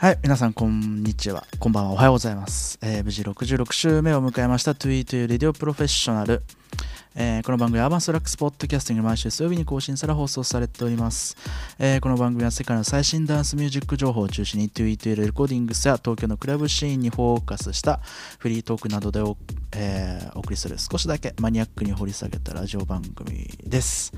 [0.00, 1.44] はい、皆さん、こんにちは。
[1.58, 1.90] こんばんは。
[1.90, 2.78] おはようございます。
[2.80, 6.42] えー無事66週目を迎えました、2E2L Radio Professional。
[7.14, 11.36] えーこの番組はアーバンストラックスポッドキャスティング毎週水曜日に更新され放送されております。
[11.78, 18.00] えーこの番組は世界の最新ダンスミュージック情報を中心に t ゥイというレコーディングスや東京のクラブシーンにフォーカスした
[18.38, 19.36] フリートークなどでお,、
[19.76, 24.14] えーお送りする少しだけマニアックに掘り下げたラジオ番組です。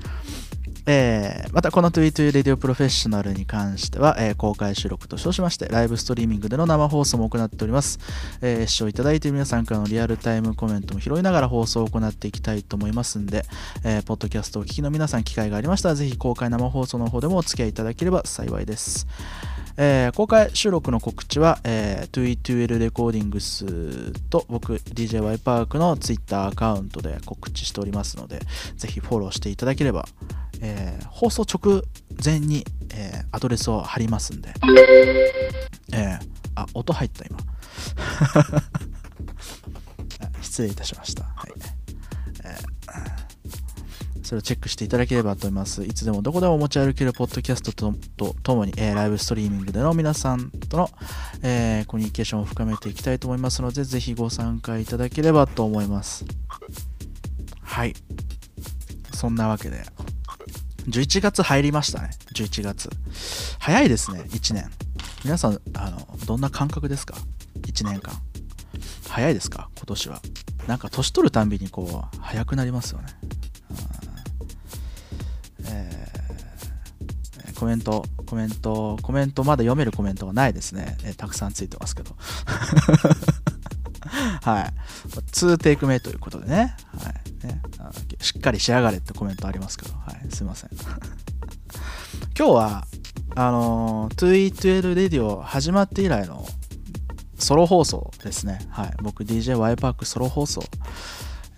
[0.85, 7.99] えーまたこの Tweet Radio Professional に関しては、えー公開収録と称しましてライブストリーミングでの生放送も行っております、
[8.41, 13.45] えー視聴いただいている皆さんからのリアルタイムコメントも拾いながら放送を行っていきたいと思いますんで、
[13.83, 19.07] えーポッドキャストをお聞きの皆さん機会がありましたらぜひ公開生放送の方でもお付き合いいただければ幸いです。
[19.77, 28.39] えー公開収録の告知は、えー、2E2L レコーディングスと僕 DJY パークの Twitter アカウントで告知しておりますので
[28.75, 30.05] ぜひフォローしていただければ、
[30.63, 31.83] えー放送直
[32.23, 34.53] 前に、えーアドレスを貼りますんで、
[35.93, 37.37] えーあ音入った今
[40.41, 41.51] 失礼いたしました、はい
[42.43, 42.73] えー
[44.23, 45.83] それをチェックしていただければと思います。
[45.83, 50.89] いつでもどこでも持ち歩けるポッドキャストととともに、えーライブストリーミングでの皆さんとの、
[51.41, 56.23] えーコミュニケーションを深めていきたいと思いますので、ぜひご参加いただければと思います。
[57.61, 57.93] はい。
[59.13, 59.83] そんなわけで、
[60.87, 62.09] 11月入りましたね。
[62.33, 62.89] 11月。
[63.59, 64.69] 早いですね、1年。
[65.23, 67.15] 皆さん、あの、どんな感覚ですか
[67.61, 68.13] ?1 年間。
[69.07, 69.69] 早いですか？
[69.77, 70.21] 今年は。
[70.67, 73.07] なんか年取るたんびにこう、早くなりますよね。
[75.65, 76.13] えー
[77.59, 80.97] コメント、コメント、コメント、まだ読めるコメントがないですね。
[81.03, 82.13] えーたくさんついてますけど。
[84.41, 84.73] はい。
[85.31, 86.75] 2テイク目ということでね。
[87.01, 87.22] はい。
[87.43, 87.61] ね
[88.21, 90.31] しっかり仕上がれってコメントありますけど、はい。
[90.31, 90.69] すいません。
[92.37, 92.87] 今日は、
[93.35, 96.47] あのー、2E12 レディオ始まって以来の
[97.37, 98.65] ソロ放送ですね。
[98.69, 98.93] はい。
[99.01, 100.63] 僕 DJY パークソロ放送。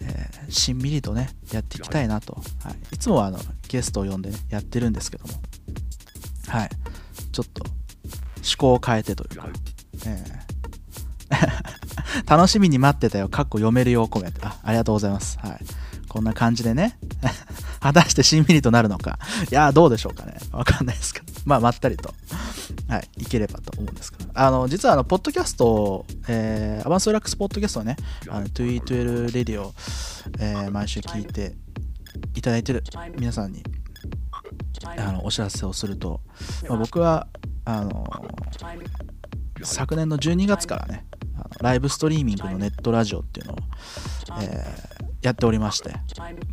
[0.01, 5.33] えーしんみりとねやっていきたいなと、はい、いつもはあのゲストを呼んで、ね、やってるんですけども
[6.47, 6.69] はい
[7.31, 7.63] ちょっと
[8.35, 9.47] 趣向を変えてというか、
[10.05, 10.44] えー
[12.27, 13.29] 楽しみに待ってたよ。
[13.29, 15.59] かっこ読めるよコメントあありがとうございます、はい、
[16.07, 16.97] こんな感じでね。
[17.81, 19.19] 果たしてしんみりとなるのか。
[19.51, 20.37] いやどうでしょうかね。
[20.51, 21.25] わかんないですけど。
[21.45, 22.13] まあまったりと。
[22.87, 27.97] はい、いければと思うんですけど、あの、実はあの、ポッドキャスト、えーアバンストラックスポッドキャストはね、
[28.29, 29.73] あの、2E12 レディオ、
[30.39, 31.55] えー毎週聞いて
[32.35, 32.83] いただいてる
[33.17, 33.63] 皆さんに、
[34.97, 36.21] あの、お知らせをすると、
[36.69, 37.27] まあ、僕は、
[37.65, 38.05] あの、
[39.63, 41.05] 昨年の12月からね、
[41.61, 43.57] ライブストリーミングのネットラジオっていうのを、
[44.41, 44.95] えー
[45.25, 45.91] やっておりまして、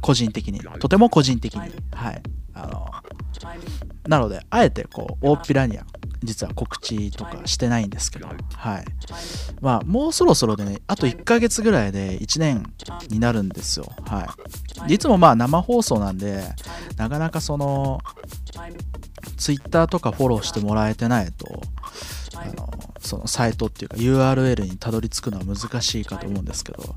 [0.01, 1.61] 個人的に、とても個人的に、
[1.93, 2.23] はい、
[2.55, 2.91] あの、
[4.09, 5.85] なので、あえてこう、大っぴらには、
[6.23, 8.85] 実は告知とかしてないんですけど、はい。
[9.61, 12.65] まあ、もうそろそろでね、あと1ヶ月ぐらいで1年
[13.11, 13.87] になるんですよ。
[14.07, 14.35] は
[14.87, 14.89] い。
[14.89, 14.99] でい。
[14.99, 16.43] つもまあ生放送なんで、
[16.97, 18.01] なかなかその、
[19.37, 21.61] Twitter とかフォローしてもらえてないと、
[23.03, 26.95] そのサイトっていうか URL にたどり着くのは難しいかと思うんですけど、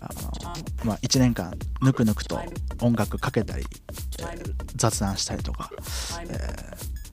[0.00, 2.40] あのまあ、1年間ぬくぬくと
[2.80, 3.64] 音楽かけたり、
[4.18, 5.70] えー雑談したりとか、
[6.28, 6.32] え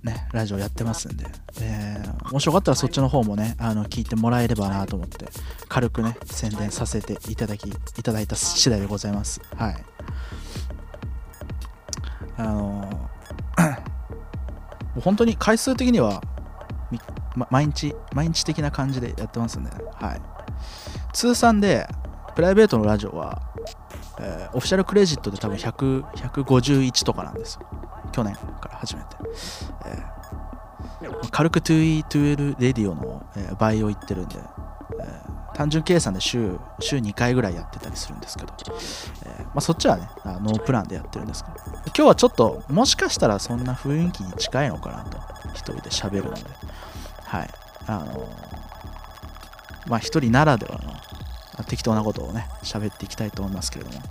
[0.04, 1.26] ーね、ラジオやってますんで、
[1.62, 5.26] えーもしよかったらそっちの方もねあの聞いてもらえればなと思って
[5.68, 9.42] 軽くね宣伝させていただきいただいた次第でございます。
[9.56, 9.84] はい。
[12.38, 13.10] あの
[15.02, 16.22] 本当に回数的には
[17.36, 20.22] ま毎日毎日的な感じでやってます、ね、はい。
[21.14, 21.88] 通算で
[22.36, 23.42] プライベートのラジオは、
[24.20, 27.68] えーオフィシャルクレジットで多分100 151とかなんですよ。
[28.12, 29.08] 去年から始めて、
[29.86, 38.54] えー軽く 2E2L レディオの、えー倍を言ってるんで、えー単純計算で週週2回ぐらいやってたりするんですけど、
[39.26, 41.56] えーまあ、そっちはねあノープランでやってるんですけど。
[41.88, 45.18] 今日はちょっともしかしたらそんな雰囲気に近いのかなと
[45.50, 46.44] 一人で喋るので。
[47.24, 47.50] はい。
[47.88, 48.52] あのー
[49.88, 50.94] まあ一人ならではの
[51.58, 54.08] あ適当なことをね喋っていきたいと思いますけれども、はい。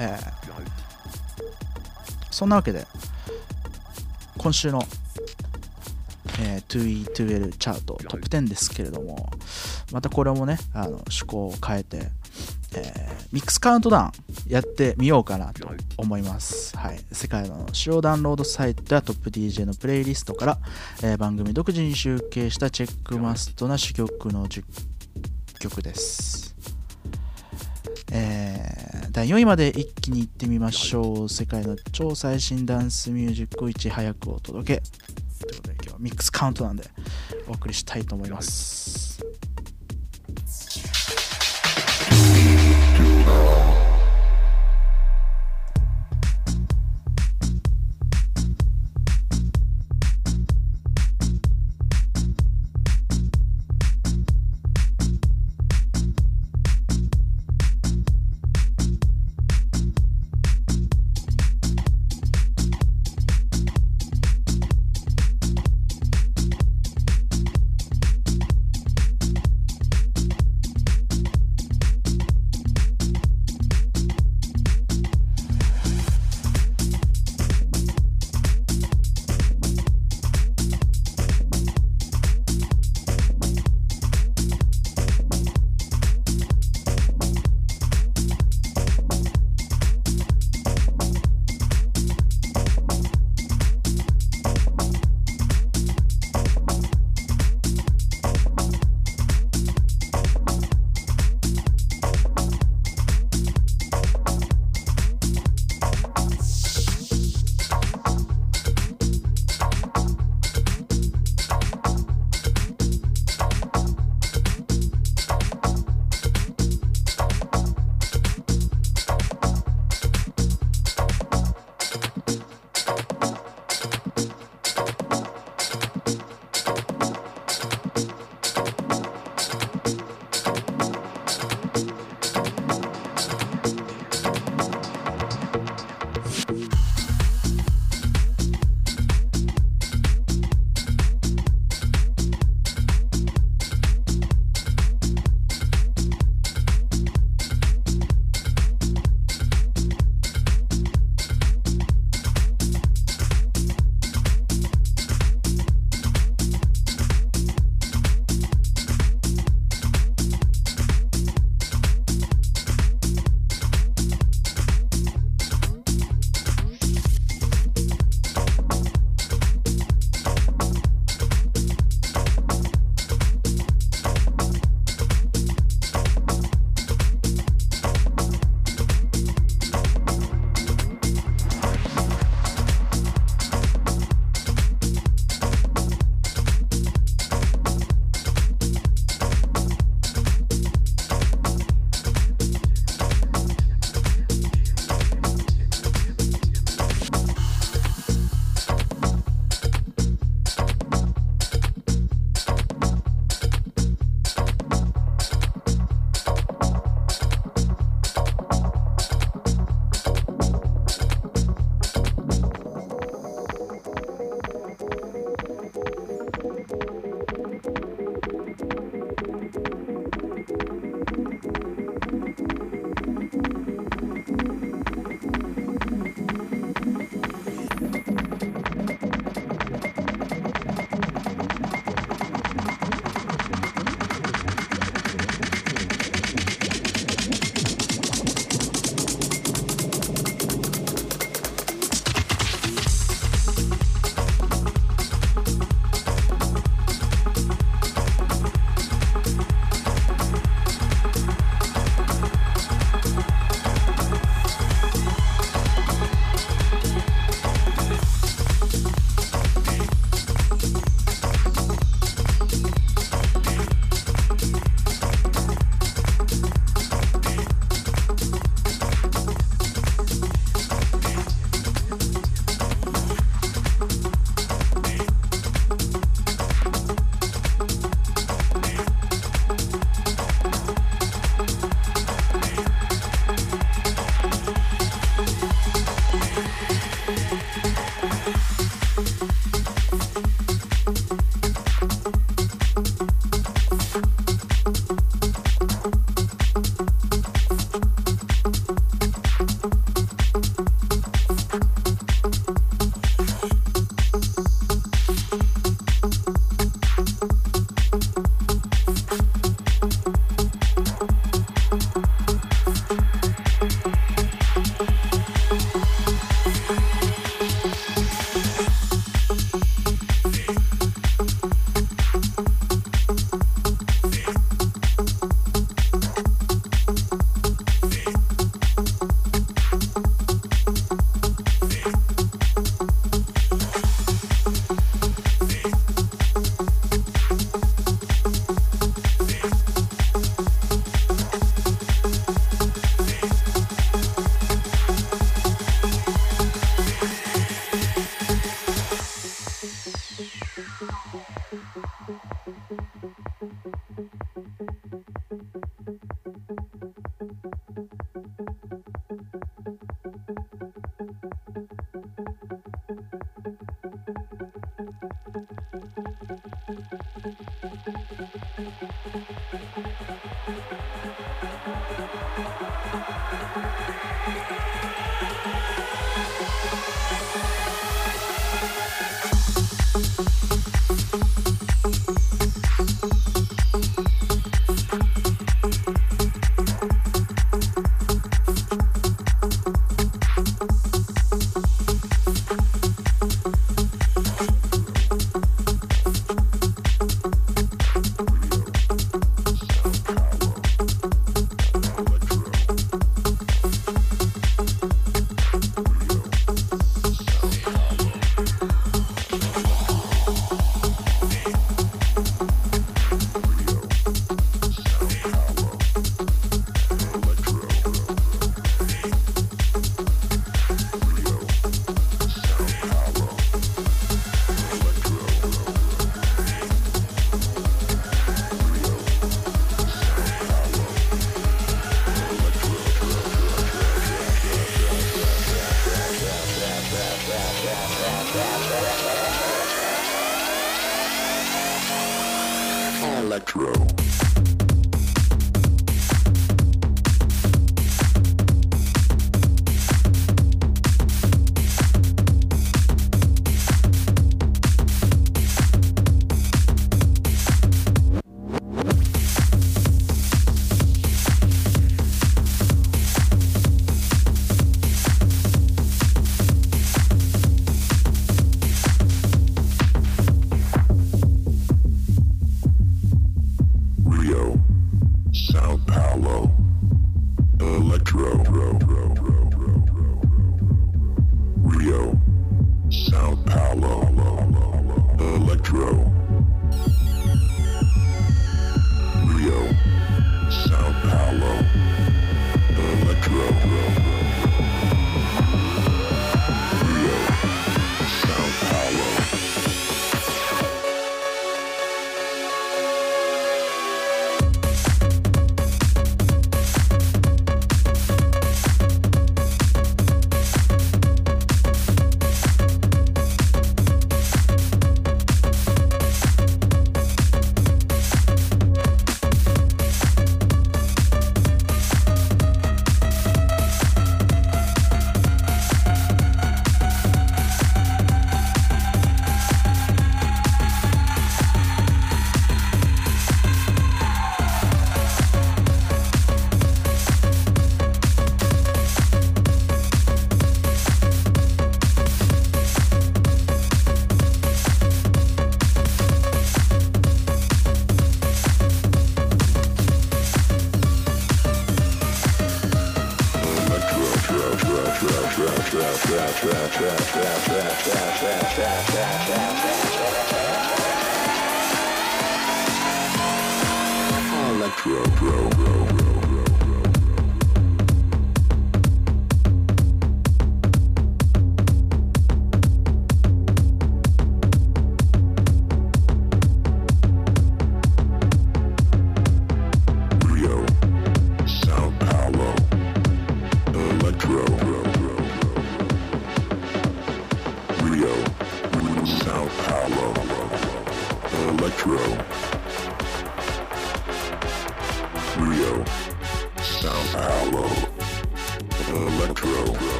[0.00, 0.40] えー
[2.30, 2.86] そんなわけで
[4.38, 4.82] 今週の、
[6.38, 9.30] えー、2E2L チャートトップ10ですけれども
[9.92, 12.10] またこれもねあの趣向を変えて、
[12.76, 20.58] えーミックスカウントダウンやってみようかなと思います、はい、世界の主要ダウンロードサイトやトップ DJ のプレイリストから、
[21.02, 24.64] えー番組独自に集計したチェックマストな主曲の10
[25.60, 26.56] 曲です。
[28.10, 31.28] えー第4位まで一気にいってみましょう。
[31.28, 35.19] 世界の超最新ダンスミュージックをいち早くお届け。
[35.50, 36.84] ということで今日はミックスカウントなんで
[37.48, 39.20] お送りしたいと思います。「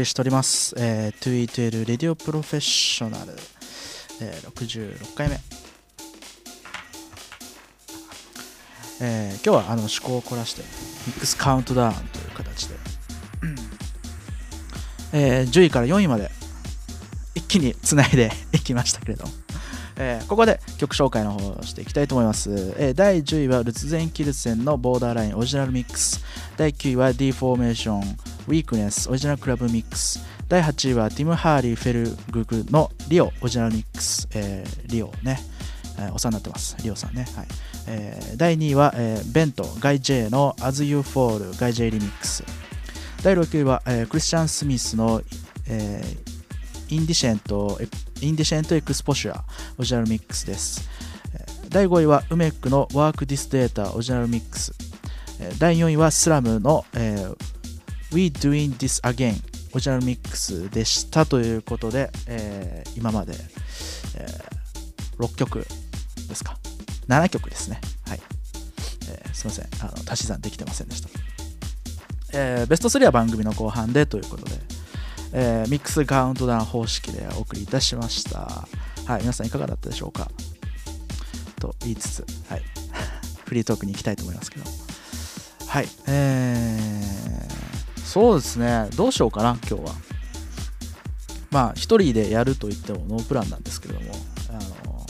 [0.00, 3.32] りしております、えー、2E12 レディオプロフェッショナル、
[4.20, 5.38] えー、66回目、
[9.00, 10.62] えー、今日はあの趣向を凝らして
[11.06, 12.74] ミックスカウントダウンという形で、
[15.12, 16.30] えー、10位から4位まで
[17.34, 19.32] 一気につないで いきましたけれども、
[19.96, 26.24] えーここで曲紹介の方をしていきたいと思います、えー第10位はルツゼン・キルセンのボーダーラインオリジナルミックス。
[26.56, 28.16] 第9位は D フォーメーション。
[28.50, 35.38] ウィークネスオリジナルクラブミックス第8位はティム・ハーリー・フェルググのリオオリジナルミックス、えーリオね、
[36.00, 36.76] えーお世話になってます。
[36.82, 37.46] リオさんね、はい。
[37.86, 42.42] えー第2位は、えーベントガイ・ジェイの As You Fall ガイ・ジェイリミックス
[43.22, 45.22] 第6位は、えークリスチャン・スミスの、
[45.68, 46.30] えー
[46.92, 47.86] インディシェントエ
[48.26, 49.44] インディシェントエクスポシュア
[49.78, 50.90] オリジナルミックスです
[51.68, 54.72] 第5位はウメックのワークディスデータオリジナルミックス
[55.60, 57.59] 第4位はスラムの、えー
[58.12, 59.34] We Doing This Again.
[59.72, 63.34] オリジナルミックスでしたということで、えー今まで、
[64.16, 64.60] えー
[65.24, 65.66] 6曲
[66.28, 66.56] ですか。
[67.08, 67.80] 7曲ですね。
[68.08, 68.20] はい、
[69.08, 69.68] えーすいません。
[69.80, 71.08] あの足し算できてませんでした、
[72.32, 74.52] えーベスト3は番組の後半でということで、
[75.32, 78.66] えーミックスカウントダウン方式でお送りいたしました。
[79.06, 79.20] はい。
[79.20, 80.30] 皆さんいかがだったでしょうか。
[81.60, 82.62] と言いつつ、はい、
[83.44, 84.64] フリートークに行きたいと思いますけど。
[85.66, 85.88] はい。
[86.08, 87.69] えー、
[88.10, 88.88] そうですね。
[88.96, 89.94] どうしようかな今日は。
[91.52, 94.12] まあ一人でやると言ってもノープランなんですけれども。
[94.48, 95.06] あの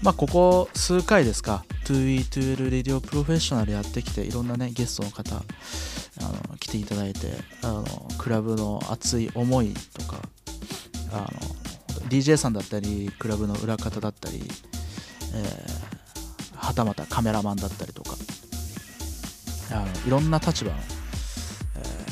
[0.00, 1.64] まあここ数回ですか。
[1.86, 5.40] 2E12 レディオプロフェッショナルやってきていろんなねゲストの方あ
[6.50, 7.32] の来ていただいて
[7.64, 7.84] あの
[8.16, 10.22] クラブの熱い思いとか
[11.10, 11.26] あの
[12.08, 14.40] DJ さんだったりクラブの裏方だったり、
[15.34, 15.82] えー
[16.54, 18.14] はたまたカメラマンだったりとか。
[19.70, 22.02] あのいろんな立場の、えー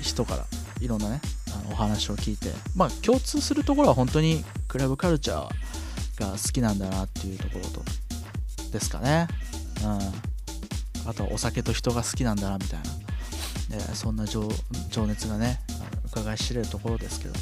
[0.00, 0.46] 人から
[0.80, 1.20] いろんなね
[1.54, 7.82] あのお話を聞いてまあ共通するところは本当にクラブカルチャーが好きなんだなっていうところと
[8.70, 9.26] ですかね、
[9.84, 9.86] う
[11.06, 12.86] ん、あとはお酒と人が好きなんだなみたいな、
[13.72, 14.48] えーそんな情
[14.88, 17.40] 情熱がねあの伺い知れるところですけども。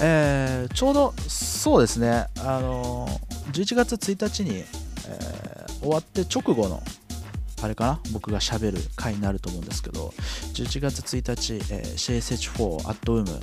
[0.00, 4.64] えーちょうどそうですね、あのー11月1日に、
[5.08, 6.80] えー終わって直後の
[7.60, 10.12] あれかな僕がしゃべる回になると思うんですけど
[10.54, 13.40] 11月1日、えー、CSH4 アットウーム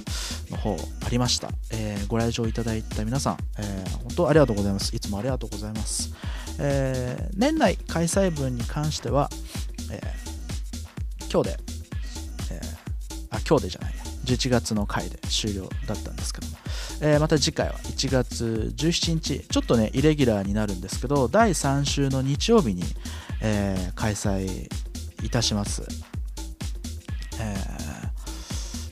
[0.51, 4.95] の方ありました、えーご来場いただいた皆さん、えー本当ありがとうございます。
[4.95, 6.13] いつもありがとうございます、
[6.59, 9.29] えー年内開催分に関しては、
[9.91, 10.01] え
[11.31, 11.59] 今日で、
[12.51, 12.61] え
[13.31, 13.98] あ今日でじゃない。
[14.29, 16.57] 11月の回で終了だったんですけども、
[17.01, 22.83] えーまた次回は1月17日ちょっとねイレギュラーになるんですけど第3週の日曜日に、
[23.41, 24.69] えー開催
[25.23, 25.83] いたします、
[27.41, 27.89] えー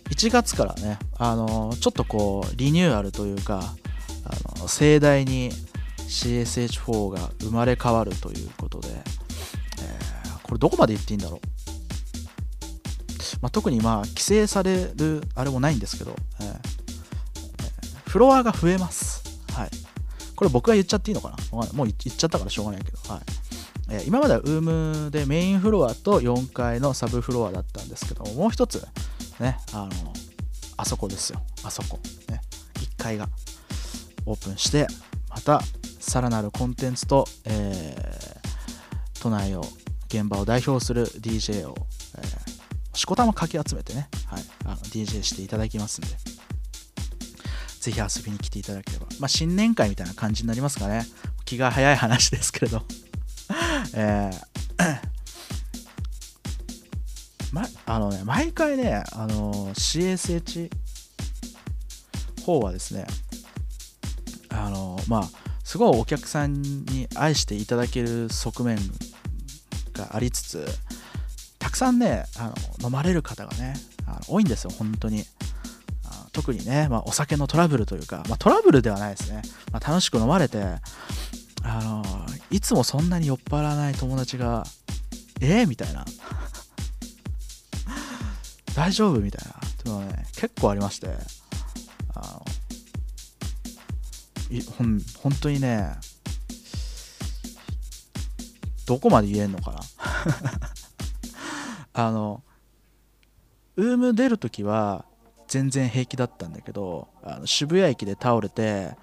[0.10, 3.76] 1月からね、あのちょっとこうリニューアルというか
[4.24, 5.52] あの盛大に
[5.98, 9.04] CSH4 が生まれ変わるということで、え
[10.42, 11.57] これどこまで言っていいんだろう。
[13.42, 16.78] まあ、特にまあ規制されるあれもないんですけど、えー
[18.08, 19.22] フロアが増えます。
[19.54, 19.70] はい。
[20.36, 21.36] これ僕が言っちゃっていいのかな？
[21.74, 23.22] もう言っちゃったからしょうがないけど、はい
[23.90, 28.86] えー今までは UM でメインフロアと4階のサブフロアだったんですけども、う一つ、
[29.40, 29.90] ね、あの、
[30.78, 31.42] あそこですよ。
[31.64, 32.00] あそこ。
[32.30, 32.42] ね、
[32.76, 33.28] 1階が
[34.26, 34.88] オープンして、
[35.30, 35.62] また
[36.00, 38.38] さらなるコンテンツと、えー
[39.20, 39.66] 都内を、
[40.08, 41.76] 現場を代表する DJ を、
[42.98, 46.10] しこたまかき集めてね、はい、あの DJ していただきますんで、
[47.80, 51.06] ぜひ遊びに来ていただければ、まあ、新年会みたいな感じになりますかね。
[51.46, 52.84] 気が早い話ですけれど、
[53.94, 55.00] えー
[57.54, 60.72] ま、あのね、毎回ね、あのー CSH
[62.44, 63.06] 方はですね、
[64.50, 65.30] あのまあ、
[65.64, 68.80] すごいお客さんに愛していただける側面
[69.94, 70.68] がありつつ、
[71.68, 73.74] たくさんね、あの飲まれる方がね、
[74.06, 75.26] あの多いんですよ、本当に。
[76.32, 79.42] 特にね、まあ、お酒のトラブルというか、まあ、トラブルではないですね、
[79.74, 80.60] まあ、楽しく飲まれて
[81.64, 82.06] あの、
[82.52, 84.64] いつもそんなに酔っ払わない友達が、
[85.42, 86.06] えー、みたいな、
[88.74, 89.20] 大丈夫？
[89.20, 91.10] みたいな、っていうのはね、結構ありまして、
[92.16, 92.46] あの
[94.58, 95.98] いほん本当にね、
[98.86, 99.80] どこまで言えんのかな。
[102.06, 102.44] あの、
[103.76, 105.06] ウーム出るときは
[105.48, 108.96] 全然平気だったんだけど、あの渋谷駅で倒れて、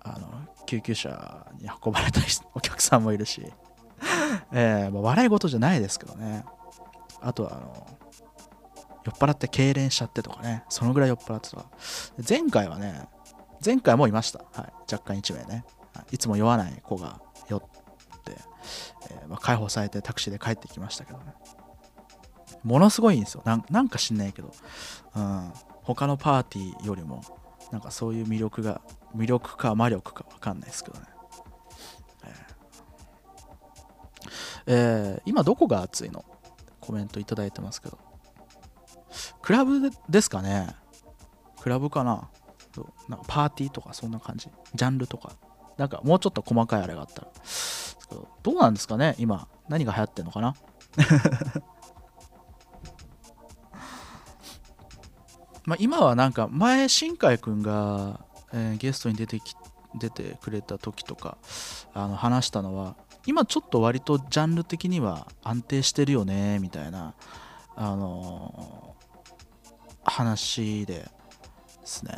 [0.00, 0.28] あの
[0.66, 2.20] 救急車に運ばれた
[2.54, 3.52] お客さんもいるし、
[4.52, 6.44] えーまあ、笑い事じゃないですけどね。
[7.20, 7.86] あとはあの
[9.04, 10.64] 酔っ払って痙攣しちゃってとかね。
[10.68, 11.66] そのぐらい酔っ払ってとか
[12.28, 13.08] 前回はね
[13.64, 15.64] 前回もいました、はい、若干1名ね、
[16.10, 17.60] い、いつも酔わない子が酔っ
[18.24, 18.36] て、
[19.10, 21.34] えー、まあ、解放されてタクシーで帰ってきましたけどね。
[22.64, 23.42] ものすごいんですよ。
[23.44, 24.52] なんか知んないけど、
[25.16, 27.22] うん、他のパーティーよりも
[27.70, 28.80] なんかそういう魅力が
[29.16, 31.06] 魅力か魔力か分かんないですけどね、
[34.66, 36.24] えー、今どこが暑いの？
[36.80, 37.98] コメントいただいてますけど。
[39.40, 40.68] クラブですかね。
[41.60, 42.28] クラブかな。
[43.08, 44.48] なんかパーティーとかそんな感じ。
[44.74, 45.32] ジャンルとか。
[45.78, 47.28] なんかもうちょっと細かいあれがあったら。
[48.42, 49.48] どうなんですかね今。
[49.68, 50.54] 何が流行ってんのかな？
[55.64, 58.20] まあ今はなんか前新海君が、
[58.52, 59.54] えー、ゲストに出てき
[59.94, 61.36] 出てくれた時とか
[61.92, 62.96] あの話したのは
[63.26, 67.14] 今ちょっと割とジャンル的には安定してるよねみたいな
[67.76, 71.06] あのー、話でで
[71.84, 72.12] すね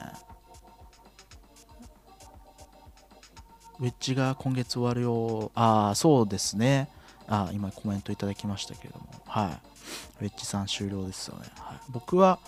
[3.80, 5.50] ウェッジが今月終わるよ。
[5.54, 6.88] ああ、そうですね。
[7.26, 9.06] あ今コメントいただきましたけれども。
[9.26, 9.60] は
[10.20, 10.24] い。
[10.24, 11.46] ウェッジさん終了ですよね。
[11.58, 12.38] はい、僕は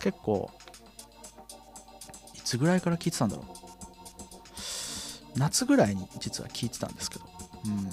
[0.00, 0.50] 結構、
[2.34, 3.46] いつぐらいから聞いてたんだろう。
[5.38, 7.24] 夏ぐらいに実は聞いてたんですけど。
[7.66, 7.90] うん。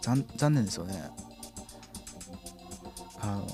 [0.00, 1.10] 残残念ですよね。
[3.20, 3.46] あの、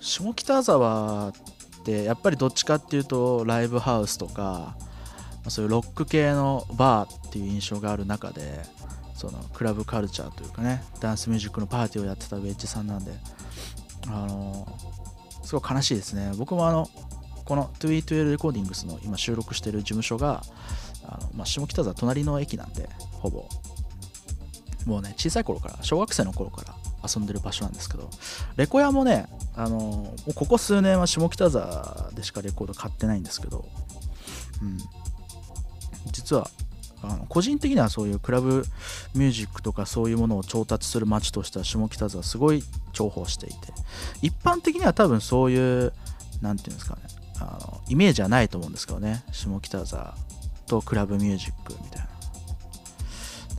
[0.00, 1.32] 下北沢っ
[1.84, 4.76] てやっぱりどっちかっていうとライブハウスとか、
[5.48, 8.60] そういうロック系のバーっていう印象がある中で
[9.14, 13.12] そのクラブカルチャーというかねダンスミュージックのパーティーをやってたウェッジさんなんで
[14.08, 14.66] あの
[15.50, 16.30] すごい悲しいですね。
[16.36, 16.88] 僕もあの
[17.44, 20.44] この 2E12 レコーディングスの今収録してる事務所が
[21.04, 23.48] あの、まあ、下北沢隣の駅なんでほぼ。
[24.86, 26.74] もうね小さい頃から小学生の頃から
[27.12, 28.08] 遊んでる場所なんですけど
[28.56, 29.26] レコヤもね
[29.56, 33.68] あのここ数年は下北沢でしかレコード買ってないんですけど、
[34.62, 34.78] うん、
[36.12, 36.48] 実は
[37.02, 38.64] あの個人的にはそういうクラブ
[39.14, 43.56] ミュージックとかそういうものを調達する街としては下北沢すごい重宝していて
[44.22, 45.92] 一般的には多分そういう
[46.42, 47.02] 何て言うんですかね
[47.40, 50.14] あのイメージはないと思うんですけどね下北沢
[50.66, 52.10] とクラブミュージックみたいな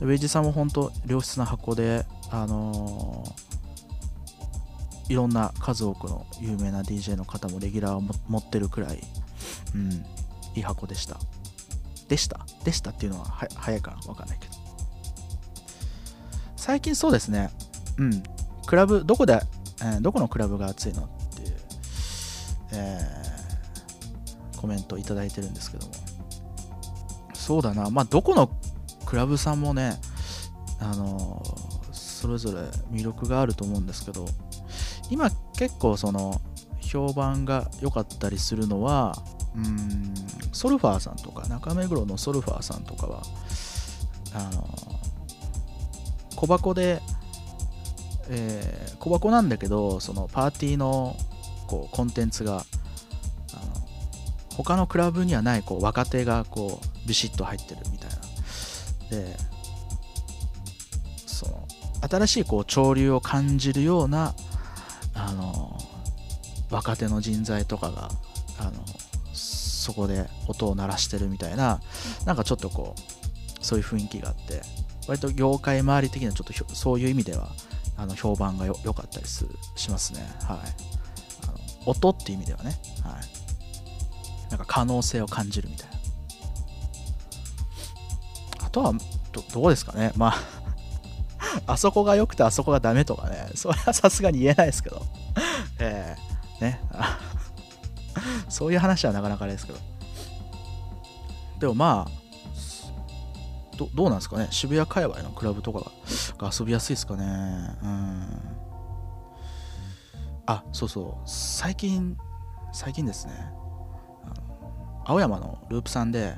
[0.02, 9.00] ウェイジさんも本当良質な箱であのー、いろんな数多くの有名な DJ の方もレギュラーを持ってるくらい、
[9.74, 9.92] うん、
[10.54, 11.18] いい箱でした。
[12.12, 12.40] でした。
[12.62, 14.52] でしたっていうのは早いかなわかんないけど。
[16.56, 17.48] 最近そうですね。
[17.96, 18.22] うん。
[18.66, 19.40] クラブどこで、
[19.80, 21.56] えー、どこのクラブが熱いのっていう、
[22.74, 25.94] えー、コメントいただいてるんですけども。
[27.32, 27.88] そうだな。
[27.88, 28.50] まあどこの
[29.06, 29.98] クラブさんもね
[30.80, 32.58] あのー、それぞれ
[32.94, 34.26] 魅力があると思うんですけど
[35.08, 36.42] 今結構その
[36.92, 39.16] 評判が良かったりするのは
[39.56, 40.14] うん
[40.52, 43.22] ソルファーさんとか中目黒のソルファーさんとかは
[44.34, 44.68] あの
[46.36, 47.00] 小箱で、
[48.28, 51.16] えー、小箱なんだけどそのパーティーの
[51.66, 52.64] こうコンテンツがあの
[54.56, 58.16] 他のクラブにはないこう若手がこうビシッと入ってるみたいな。
[59.10, 59.36] で
[61.26, 61.66] その
[62.08, 64.34] 新しいこう潮流を感じるような
[65.14, 65.78] あの
[66.72, 68.08] 若手の人材とかが
[68.58, 68.72] あの
[69.32, 71.80] そこで音を鳴らしてるみたいな
[72.24, 74.62] なんかちょっとこうそういう雰囲気があって
[75.06, 77.50] 割と業界周り的にはちょっとそういう意味では
[77.96, 79.46] あの評判が良かったりす
[79.76, 80.20] しますね。
[80.42, 80.58] はい。
[81.44, 82.74] あの音っていう意味ではね。
[83.04, 83.22] はい。
[84.50, 85.96] なんか可能性を感じるみたいな。
[88.66, 88.94] あとは
[89.32, 90.12] どどうですかね。
[90.16, 90.34] まあ
[91.66, 93.50] あそこが良くてあそこがダメとかね。
[93.54, 95.04] それはさすがに言えないですけど。
[95.78, 96.31] えー、
[96.62, 96.80] ね
[98.48, 99.78] そういう話はなかなかあれですけど。
[101.58, 105.92] でもまあ、どどうなんですかね渋谷界隈のクラブとか
[106.38, 107.24] が遊びやすいですかね
[107.82, 108.42] うん。
[110.46, 111.28] あ、そうそう。
[111.28, 112.16] 最近、
[112.72, 113.32] 最近ですね、
[115.04, 116.34] 青山のループさんで、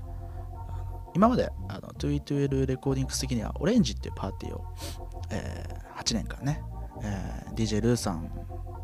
[1.15, 4.65] 今まであの 2E12 レコーディングス的にはオレンジっていうパーティーを、
[5.31, 6.63] えー、8年間ね、
[7.03, 8.31] えー、DJ ルーさん、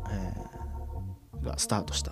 [0.09, 0.50] えー
[1.43, 2.11] がスタートした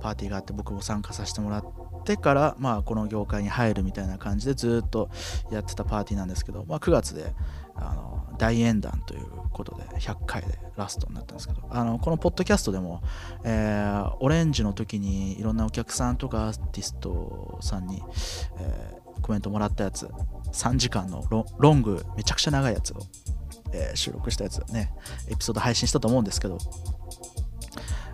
[0.00, 1.64] パーティーがあって僕も参加させてもらっ
[2.04, 5.10] てから、まあ、この業界に入るみたいな感じでずっと
[5.50, 7.32] やってたパーティーなんですけど、まあ、9月で
[7.76, 13.02] あの大演談ということで100回でラストになったんですけどあのこのポッドキャストでも、
[13.44, 18.02] えー、オレンジの時にいろんなお客さんとかアーティストさんに、
[18.58, 20.06] えーコメントもらったやつ
[20.52, 21.24] 3時間の
[21.58, 22.98] ロングめちゃくちゃ長いやつを、
[23.72, 24.92] えー収録したやつね
[25.28, 26.58] エピソード配信したと思うんですけど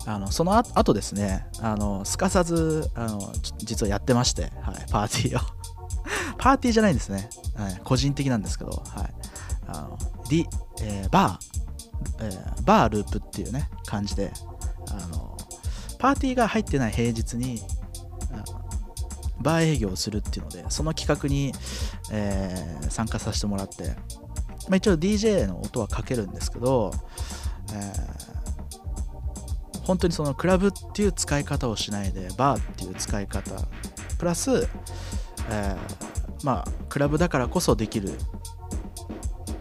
[0.05, 5.41] あのそのあ後ですねあのすかさずあの実はやってまして、はい、パーティーを。
[6.37, 9.13] パーティーじゃないんですね、はい、個人的なんですけど、はい。
[9.67, 9.97] あの
[10.27, 10.47] D
[10.81, 14.31] えーバー、えーバーループっていうね感じで
[14.89, 15.37] あの
[15.99, 17.61] パーティーが入ってない平日に
[19.39, 21.53] バー営業をするっていうのでその企画に、
[22.11, 23.85] えー参加させてもらって、
[24.67, 26.91] まあ、一応 DJ の音はかけるんですけど、
[27.73, 28.30] えー
[29.83, 33.51] 本当にそのクラブっていう使い方をしないでバーっていう使い方
[34.17, 34.67] プラス、
[35.49, 35.77] えー
[36.43, 38.13] まあクラブだからこそできる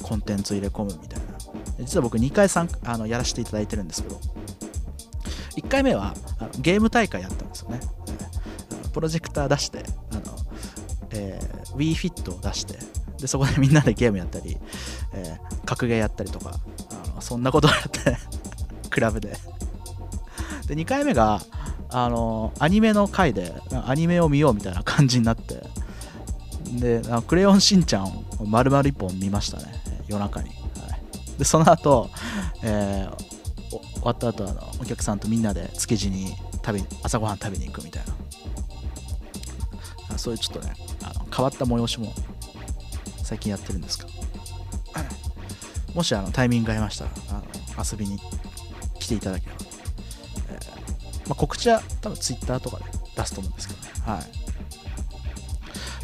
[0.02, 1.30] コンテンツ入れ込むみたいな。
[1.78, 4.20] 実は僕2回参加あのやらせていただいてるんですけど
[5.56, 7.80] 1回目はあのゲーム大会やったんですよね、
[8.92, 10.22] プロジェクター出してあの、
[11.12, 12.78] えー WeFit を出して
[13.20, 14.58] でそこでみんなでゲームやったり、
[15.14, 16.52] えー格ゲーやったりとか
[17.04, 18.16] あのそんなことをやって
[18.90, 19.36] クラブで。
[20.70, 21.40] で2回目が
[21.88, 23.52] あのアニメの回で
[23.86, 25.64] アニメを見ようみたいな感じになって
[26.78, 29.64] でクレヨンしんちゃんを丸々1本見ましたね
[30.06, 32.08] 夜中に、はい、でその後、
[32.62, 33.30] えー
[33.70, 38.04] 終わった後あのお客さんとみんなで築地に食べ朝ごはん食べに行くみたい
[40.08, 40.18] な。
[40.18, 42.12] そういうちょっとねあの変わった催しも
[43.22, 44.10] 最近やってるんですけど
[45.94, 47.44] もしあのタイミングがありましたらあの
[47.90, 48.18] 遊びに
[48.98, 49.69] 来ていただければ、
[51.30, 52.84] まあ、告知は多分 Twitter とかで
[53.16, 53.88] 出すと思うんですけどね。
[54.04, 54.22] はい。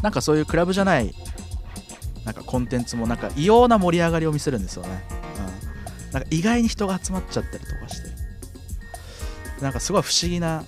[0.01, 1.13] なんかそういうクラブじゃない
[2.23, 5.03] なんかコンテンツもなんか異様な盛り上がりを見せるんですよね、
[6.07, 8.09] うん、なんか意外に人が集まっちゃったりとかして。
[9.61, 10.63] なんかすごい不思議な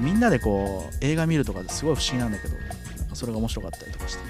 [0.00, 4.20] みんなでこう映画見るとかですごい不思議なんだけどなんかそれが面白かったりとかして、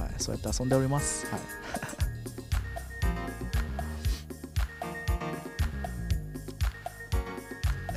[0.00, 1.40] はい、そうやって遊んでおります、はい。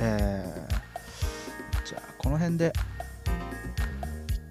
[0.02, 0.69] えー
[2.30, 2.72] この辺で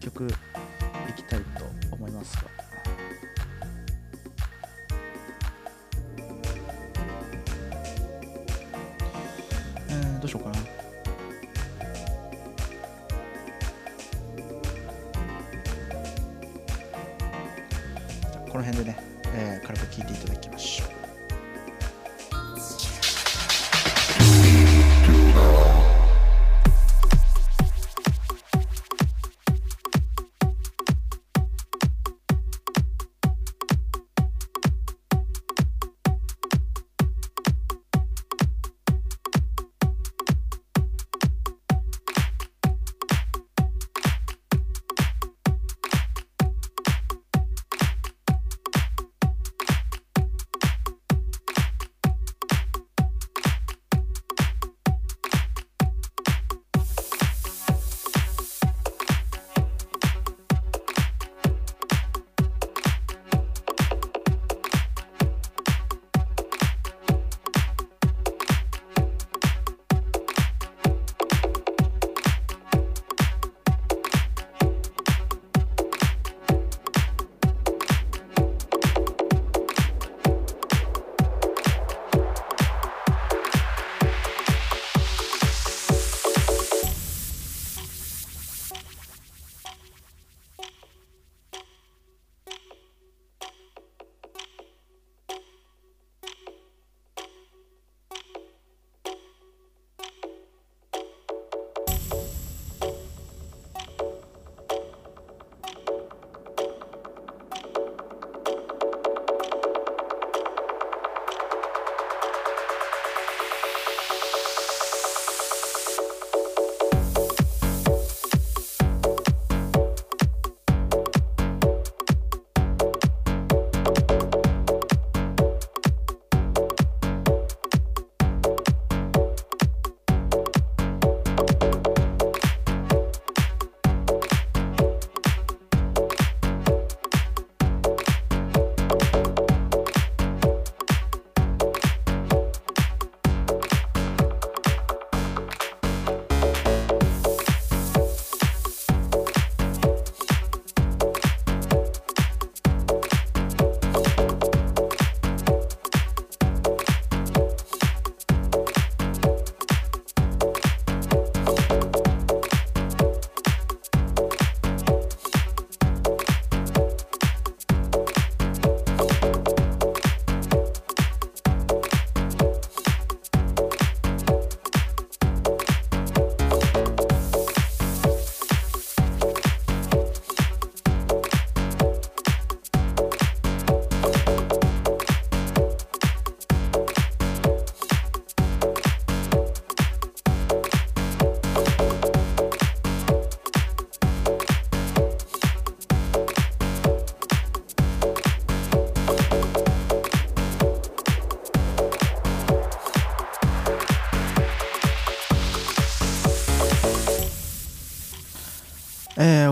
[0.02, 1.64] 一曲いきたいと
[1.96, 2.42] 思いますが。
[9.88, 10.58] えーどうしようかな。
[18.52, 18.98] この辺でね、
[19.34, 20.89] えー軽く聴いていただきましょう。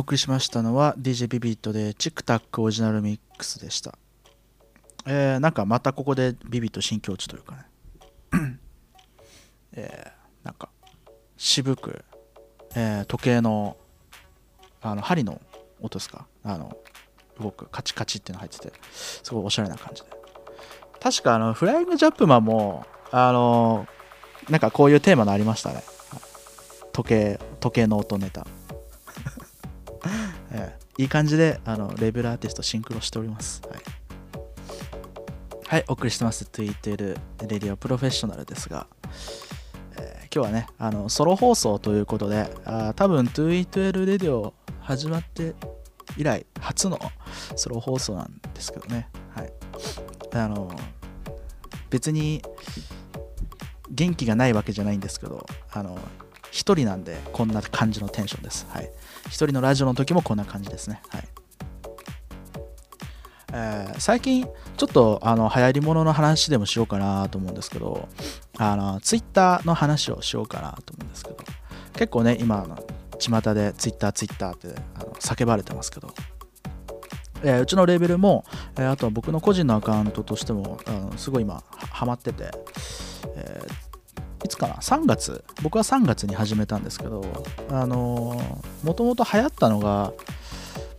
[0.07, 3.97] 送りしましたのは DJ ビビットでチックタックオリジナルミックスでした。
[5.05, 7.65] えー、なんかまたここでビビット新境地というかね、
[9.73, 10.69] えー、なんか
[11.35, 12.05] 渋く、
[12.73, 13.75] えー、時計の
[14.81, 15.41] あの針の
[15.81, 16.25] 音ですか？
[16.45, 16.77] あの
[17.41, 20.09] 動くカチカチっていうの入っててすごいおしゃれな感じで。
[21.01, 23.85] 確かあのフライングジャップマンもあの
[24.49, 25.83] なんかこういうテーマのありましたね。
[26.93, 28.47] 時計時計の音ネタ、
[30.97, 33.61] いい感じであのレベルアーティストシンクロしております。
[33.69, 33.81] はい、
[35.67, 36.45] はい、お送りしてます。
[36.45, 38.87] Twitter レディオプロフェッショナルですが、
[39.97, 45.53] えー、今日はねあのソロ放送ということであ多分 Twitter レディオ始まって
[46.17, 46.99] 以来初の
[47.55, 49.09] ソロ放送なんですけどね。
[49.35, 49.53] はい。
[50.33, 50.71] あの
[51.89, 52.41] 別に
[53.89, 55.97] 元気がないわけじゃないんですけどあの
[56.57, 58.65] 一人なんでこんな感じのテンションです。
[58.69, 58.89] はい。
[59.27, 61.03] 一人のラジオの時もこんな感じですね。
[61.09, 61.27] はい。
[63.53, 68.09] えー、最近ちょっとあの流行りものの話でもしようかなと思うんですけど
[68.57, 71.37] あのツイッターの話をしようかなと思うんですけど
[71.93, 72.75] 結構ね今の
[73.19, 76.13] 巷でツイッターツイッターってあの叫ばれてますけど。
[77.43, 78.45] えー、うちのレーベルも、
[78.77, 82.49] えー、あとは僕の個人のアカウントとしてもあのすごい今ハマってて、
[84.47, 85.43] いつかな？3月。
[85.61, 87.23] 僕は3月に始めたんですけど
[87.69, 90.13] あのもともと流行ったのが、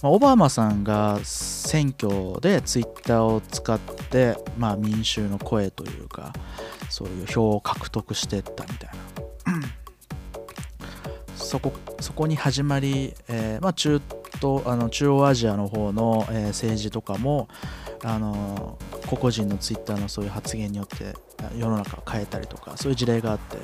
[0.02, 6.32] オバマさんが選挙でツイッターを使って、まあ、民衆の声というか
[6.88, 8.90] そういう票を獲得してったみたい
[9.46, 9.68] な。
[11.34, 14.00] そこそこに始まり、えーまあ、中
[14.40, 17.48] とあの中央アジアの方の、えー、政治とかも
[18.04, 21.14] あの個々人のツイッターのそういう発言によって
[21.56, 23.58] 世の中を変えたりとかそういう事例があって。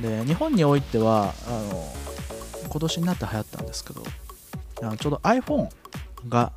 [0.00, 1.92] で日本においてはあの
[2.70, 4.02] 今年になって流行ったんですけど
[4.82, 5.68] あのちょうど iPhone
[6.28, 6.52] が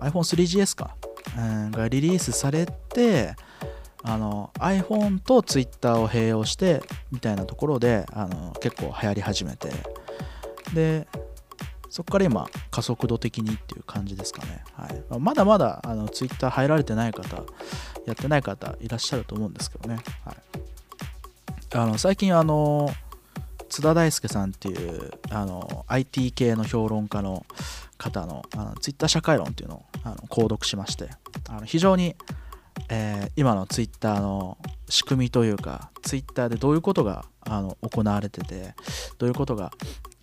[0.00, 0.96] iPhone3GS か、
[1.38, 3.36] うん、がリリースされて
[4.02, 6.82] あの iPhone と Twitter を併用して
[7.12, 9.70] みたいなところであの結構流行り始めて。
[10.74, 11.08] で
[11.90, 14.62] そこから今、加速度的にっていう感じですかね。
[14.74, 17.42] はい、まだまだあのツイッター入られてない方、
[18.06, 19.98] やってない方いらっしゃると思うんですけどね。
[20.24, 20.36] はい、
[21.74, 22.90] あの最近、あの、
[23.68, 27.46] 津田大介さんっていうあの IT 系の評論家の
[27.98, 31.10] 方のあのツイッター社会論っていうのをあの購読しまして、
[31.48, 32.16] あの非常に、
[32.88, 38.74] えー、今のツイッターの仕組みというか、ツイッターでどういうことがあの行われてて、
[39.18, 39.72] どういうことが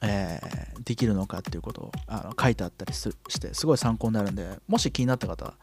[0.02, 5.54] えー、できるのかっていうことをあの書いてあったりしてすごい参考になるんでもし気になった方は、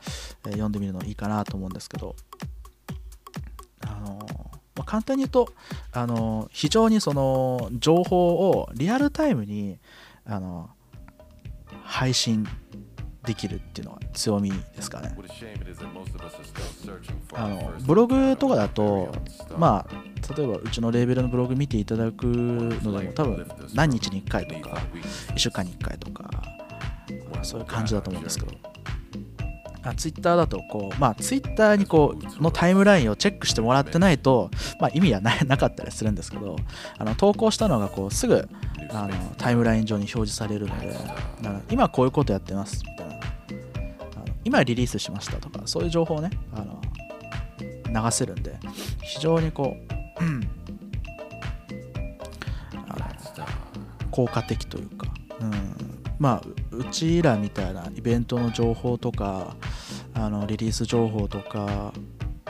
[0.44, 2.16] えー、読んでみるのいいかなと思うんですけど、
[3.80, 4.26] あの
[4.74, 5.52] まあ、簡単に言うと、
[5.92, 9.78] あの非常にその情報をリアルタイムに
[10.26, 10.70] あの
[11.84, 12.46] 配信
[13.26, 15.16] できるっていうのは強みですかね。
[17.34, 19.14] あのブログとかだと、
[19.56, 24.78] まあ、例えばうちのレーベルのブログ見ていただくのでも多分何日に1回とか
[25.28, 26.30] 1週間に1回とか、
[27.32, 28.52] まあ、そういう感じだと思うんですけど。
[29.86, 34.50] あツイッターだとこう、まあ、ツイッターにこうのタイムラインをチェックしてもらってないと、
[34.80, 36.56] まあ、意味はななかったりするんですけど
[36.98, 38.48] あの投稿したのがこうすぐ
[38.90, 40.96] あのタイムライン上に表示されるので
[41.70, 43.03] 今こういうことやってますみたいな
[44.44, 46.80] 今リリースしましたとかそういう情報をねあの
[47.88, 48.58] 流せるんで
[49.02, 49.76] 非常にこ
[50.20, 50.48] う、うん、
[52.88, 53.46] あの
[54.10, 55.06] 効果的というか、
[55.40, 55.52] うん、
[56.18, 59.56] まあうちらみたいなイベントの情報とか
[60.14, 61.92] あのリリース情報とか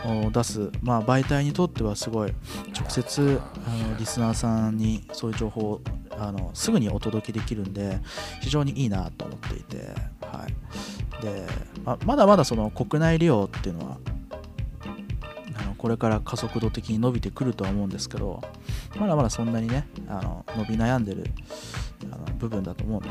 [0.04, 2.34] を出す、まあ、媒体にとってはすごい
[2.78, 5.80] 直接あのリスナーさんにそういう情報を
[6.10, 8.00] あのすぐにお届けできるんで
[8.40, 9.78] 非常にいいなと思っていて、
[10.20, 10.54] はい、
[11.24, 11.46] で
[11.84, 13.98] ままだまだその国内利用っていうのは
[15.56, 18.42] あのこれから加速度的に伸びてくるとは思うんですけど
[18.96, 21.24] まだまだそんなにねあの伸び悩んでる
[22.12, 23.10] あの部分だと思うんで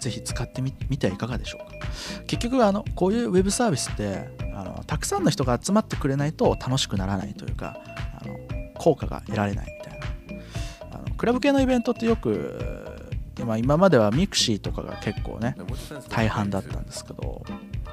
[0.00, 1.76] ぜひ使ってみてはいかがでしょうか。
[2.26, 7.76] 結局あのこういうウェブサービスってあのたくさんの人が集まってくれないと楽しくならないというか
[8.20, 8.36] あの
[8.74, 10.06] 効果が得られないみたいな。
[10.98, 12.95] あのクラブ系のイベントってよく
[13.44, 15.56] ま今まではミクシーとかが結構ね
[16.08, 17.44] 大半だったんですけど、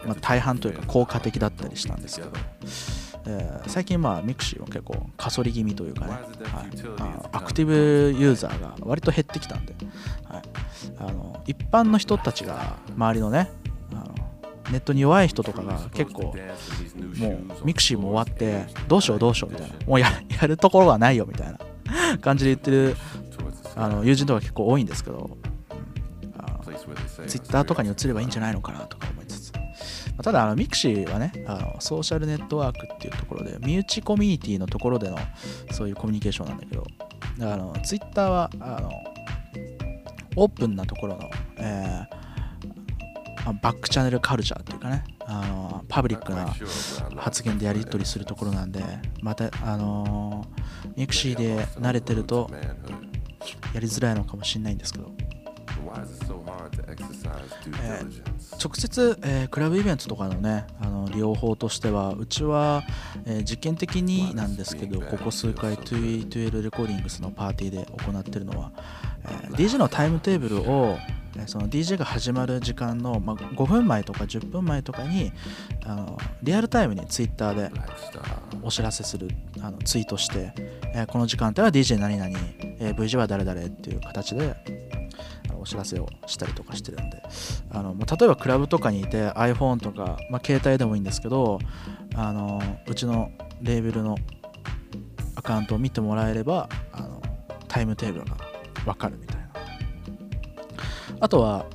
[0.06, 2.32] まあ、大半というか効果的だったりしたんですけど、
[3.26, 6.22] えー、最近まあミクシーは結構かそり気味というかね、はい、
[7.34, 7.74] アクティブ
[8.18, 9.76] ユーザーが割と減ってきたんで、
[10.30, 10.42] はい、
[11.00, 13.50] あの一般の人たちが周りのね
[13.92, 14.14] あの
[14.72, 16.34] ネットに弱い人とかが結構
[17.18, 17.30] も
[17.62, 20.10] うミクシーも終わってどうしようどうしようみたいなもう や
[20.48, 21.60] るところがないよみたいな
[22.20, 22.98] 感じで言ってる
[23.76, 25.38] あの友人とか結構多いんですけど、
[27.28, 29.62] ツイッターとかに移ればいいんじゃないのかなとか思いつつ、ま
[30.20, 35.18] あ、ただあのミクシーはねあのソーシャルネットワークっていうところで身内コミュニティのところでの
[35.72, 36.86] そういうコミュニケーションなんだけど
[37.42, 38.92] あのツイッターはあの
[40.36, 46.54] オープンなところの、えー、バックチャンネルカルチャーっていうかねあのパブリックな
[47.18, 48.84] 発言でやり取りするところなんで
[49.22, 50.46] またあの
[50.96, 52.50] ミクシーで慣れてると
[53.74, 55.12] やりづらいのかもしれないんですけど、
[57.84, 62.84] えー、直接、えー、クラブイベントとかのねあの利用法としてはうちは、
[63.26, 68.72] えー、実験的になんですけどここ数回 2E12 レコーディングスのパーティーで行ってるのは、
[69.26, 70.98] えー、DJ のタイムテーブルを
[71.48, 75.32] その DJ が始まる時間の、まあ、5分前とか10分前とかに
[75.86, 77.72] あのリアルタイムに Twitter で
[78.62, 79.30] お知らせする
[79.62, 80.54] あのツイートして、
[80.94, 82.32] えー、この時間帯は DJ 何々、
[82.80, 84.56] えー、VJ は誰々っていう形で
[85.60, 87.24] お知らせをしたりとかしてるんで
[87.72, 91.60] あの例えばクラブとかにいて iPhone とか、まあ、携帯でもいいんですけど
[92.16, 93.32] あのうちの
[93.62, 94.18] レーベルの
[95.36, 97.22] アカウントを見てもらえればあの
[97.68, 98.36] タイムテーブルが
[98.86, 99.43] 分かるみたいな
[101.24, 101.66] あとは、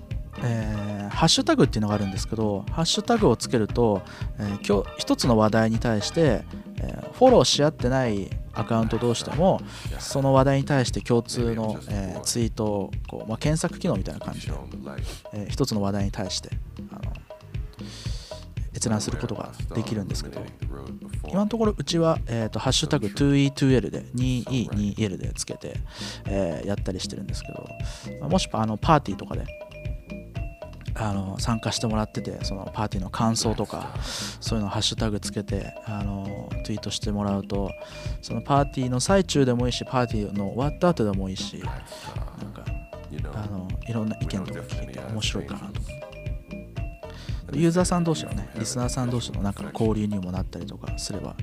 [0.42, 4.02] えー、ハッシュタグっていうのがあるんですけどハッシュタグをつけると、
[4.38, 6.44] えー、今日一つの話題に対して、
[6.82, 9.62] えー、フォローし合ってないアカウント同士でも
[9.98, 14.52] その話題に対して共通の、えー、ツイートをこう、まあ、検索機能みたいな感じで、
[15.32, 16.50] えー、一つの話題に対して
[18.78, 20.40] 閲覧することができるんですけど
[21.28, 25.74] 今のところうちは、えーと、ハッシュタグ 2E2L で 2E2L でつけて、
[26.26, 27.68] えー、やったりしてるんですけど、
[28.20, 29.44] まあ、もしあのパーティーとかで
[30.94, 33.94] あの参加してもらっててそのパーティーの感想とか
[34.40, 37.70] そういうのをハッシュタグつけてあのツイートしてもらうと
[38.20, 42.64] そのパーティーの最中でもいいしパーティーの終わった後でもいいしなんか
[43.34, 45.97] あのいろんな意見とか聞いて面白いかなと思って。
[47.52, 51.34] ユーザーさん同士のね、リスナーさん同士のなんか交流にもなったりとかすれば、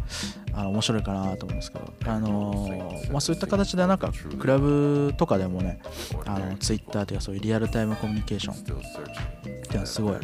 [0.54, 5.80] あの面白いかなと思うんですけど、あのー、まあ、そういった形でなんかクラブとかでもね、
[6.26, 10.18] あのツイッターというかそういうリアルタイムコミュニケーションっていうのはすごい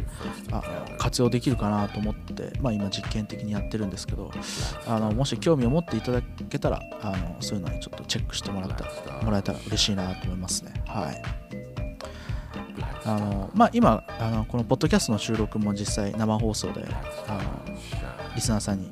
[0.52, 4.32] あ活用できるかなと思って、まあ、今実験的にやってるんですけど、
[4.88, 10.74] あのもし興味を持っていただけたら、あのそういうのにちょっとチェックしてもらったらもらえたら嬉しいなと思いますね。
[10.86, 11.61] はい
[13.04, 16.86] あのまあ、今あのこのポッドキャストの収録も実際生放送で
[17.28, 17.76] あの
[18.36, 18.92] リスナーさんに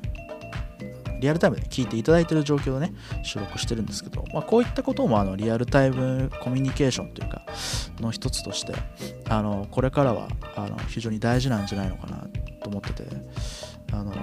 [1.20, 7.46] リアルタイムで聞いていただいている状況でね収録してるんですけど、まあ、こういったこともあのリアルタイムコミュニケーションというか
[8.00, 8.74] の一つとして
[9.30, 12.28] あのこれからはあの非常に大事なんじゃないのかな
[12.64, 13.04] と思ってて
[13.92, 14.14] あの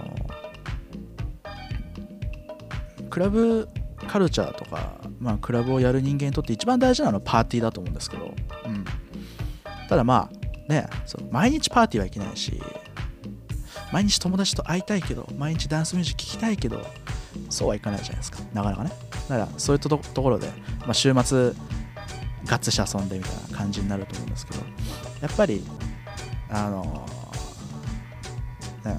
[3.11, 3.69] クラブ
[4.09, 8.35] カルチャーとか、まあ、クラブをやる人間にとって一番大事なのはパーティーだと思うんですけど、
[8.67, 8.85] うん、
[9.89, 12.61] ただまあねその毎日パーティーはいけないし
[13.93, 16.84] 毎日友達と会いたいけど毎日ダンスミュージック聴きたいけど
[17.51, 18.39] そうはいかないじゃないですか。
[18.53, 18.91] なかなかね。
[19.28, 20.49] だからそういったところで、
[20.80, 21.53] まあ、週末
[22.47, 24.61] ガッツし遊んでみたいな感じになると思うんですけど
[25.20, 25.64] やっぱり
[26.49, 27.07] あの
[28.84, 28.99] ね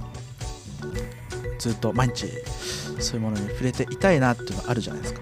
[1.59, 2.27] ずっと毎日
[2.99, 5.21] そういうものに触れていたいなっていうのがあるじゃないですか。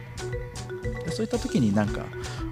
[1.06, 2.06] でそういった時になんか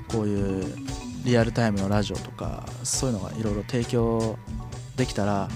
[0.08, 0.93] こういう
[1.24, 4.38] リアルタイムのラジオとかそういうのがいろいろ提供
[4.96, 5.48] できたら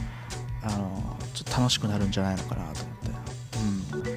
[0.63, 3.09] あのちょっと楽しくなるんじゃないのかなと思って、
[3.99, 4.09] う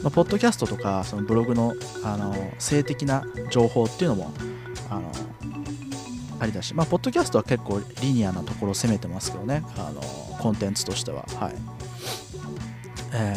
[0.00, 0.02] ん。
[0.02, 1.74] まあ、ポッドキャストとかそのブログの
[2.04, 4.32] あの性的な情報っていうのも
[4.90, 5.10] あの
[6.38, 9.62] ありだし、まあ、ポッドキャストは結構リニアなところを攻めてますけどね。
[9.78, 10.00] あの
[10.38, 11.24] コンテンツとしては。
[11.40, 11.54] はい。
[13.14, 13.34] え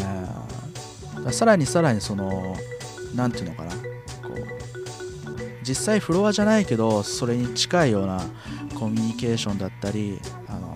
[1.16, 2.56] ー、さらにさらにその
[3.16, 3.89] 何ていうのかな。
[5.70, 8.20] 実際フロアじゃないけどそれに近いような
[8.74, 10.74] コミュニケーションだったりあの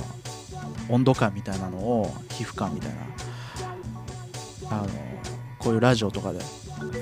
[0.88, 2.98] 温度感みたいなのを皮膚感みたいな
[4.70, 4.90] あの
[5.58, 6.40] こういうラジオとかで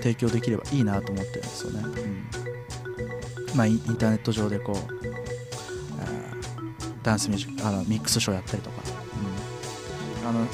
[0.01, 3.57] 提供できればいいなと思ってるんですよね、うん。
[3.57, 4.75] まあ、インターネット上でこう、
[7.03, 8.81] ダンスミュージックあのミックスショーやったりとか、
[10.21, 10.47] うん、あの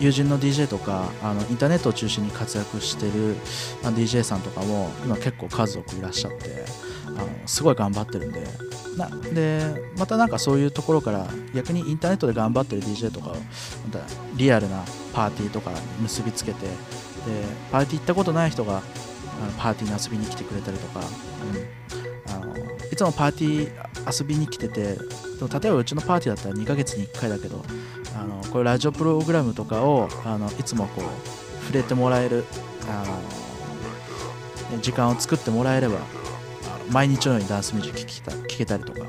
[0.00, 3.36] 友人の DJ とかあのインターネットを中心に活躍してる、
[3.82, 6.64] DJ さんとかも今結構数多くいらっしゃって
[7.06, 8.46] あのすごい頑張ってるんで
[8.96, 13.38] なでまたなんかそういうところから逆にインターネットで頑張ってる DJ とかをま
[13.92, 14.00] た
[14.36, 16.72] リアルなパーティーとかに結びつけてで
[17.70, 22.54] パーティー行ったことない人があのパーティーに遊びに来てくれたりとか、うん、あの
[22.90, 24.98] いつもパーティー遊びに来ててで
[25.40, 27.64] も例えばうちのパーティーだったら2ヶ月に1回だけど
[28.16, 32.44] あのこういうラジオプログラムとかをあのいつもこう触れてもらえる
[32.88, 33.04] あ
[34.72, 35.98] の時間を作ってもらえれば
[36.90, 39.00] 毎日のようにダンスミュージック聴けた聞けたりとか、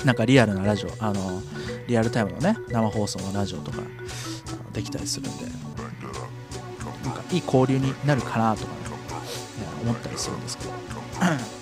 [0.00, 1.42] うん、なんかリアルなラジオあの
[1.86, 3.78] リアルタイムのね生放送のラジオとか
[4.72, 5.44] できたりするんで
[7.04, 8.78] なんかいい交流になるかなとかね
[9.82, 11.57] 思ったりするんですけど。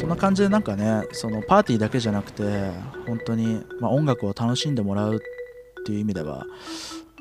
[0.00, 2.70] そんな感じでなんかねそのパーティーだけじゃなくて
[3.06, 5.18] 本当にまあ音楽を楽しんでもらうっ
[5.84, 6.46] ていう意味では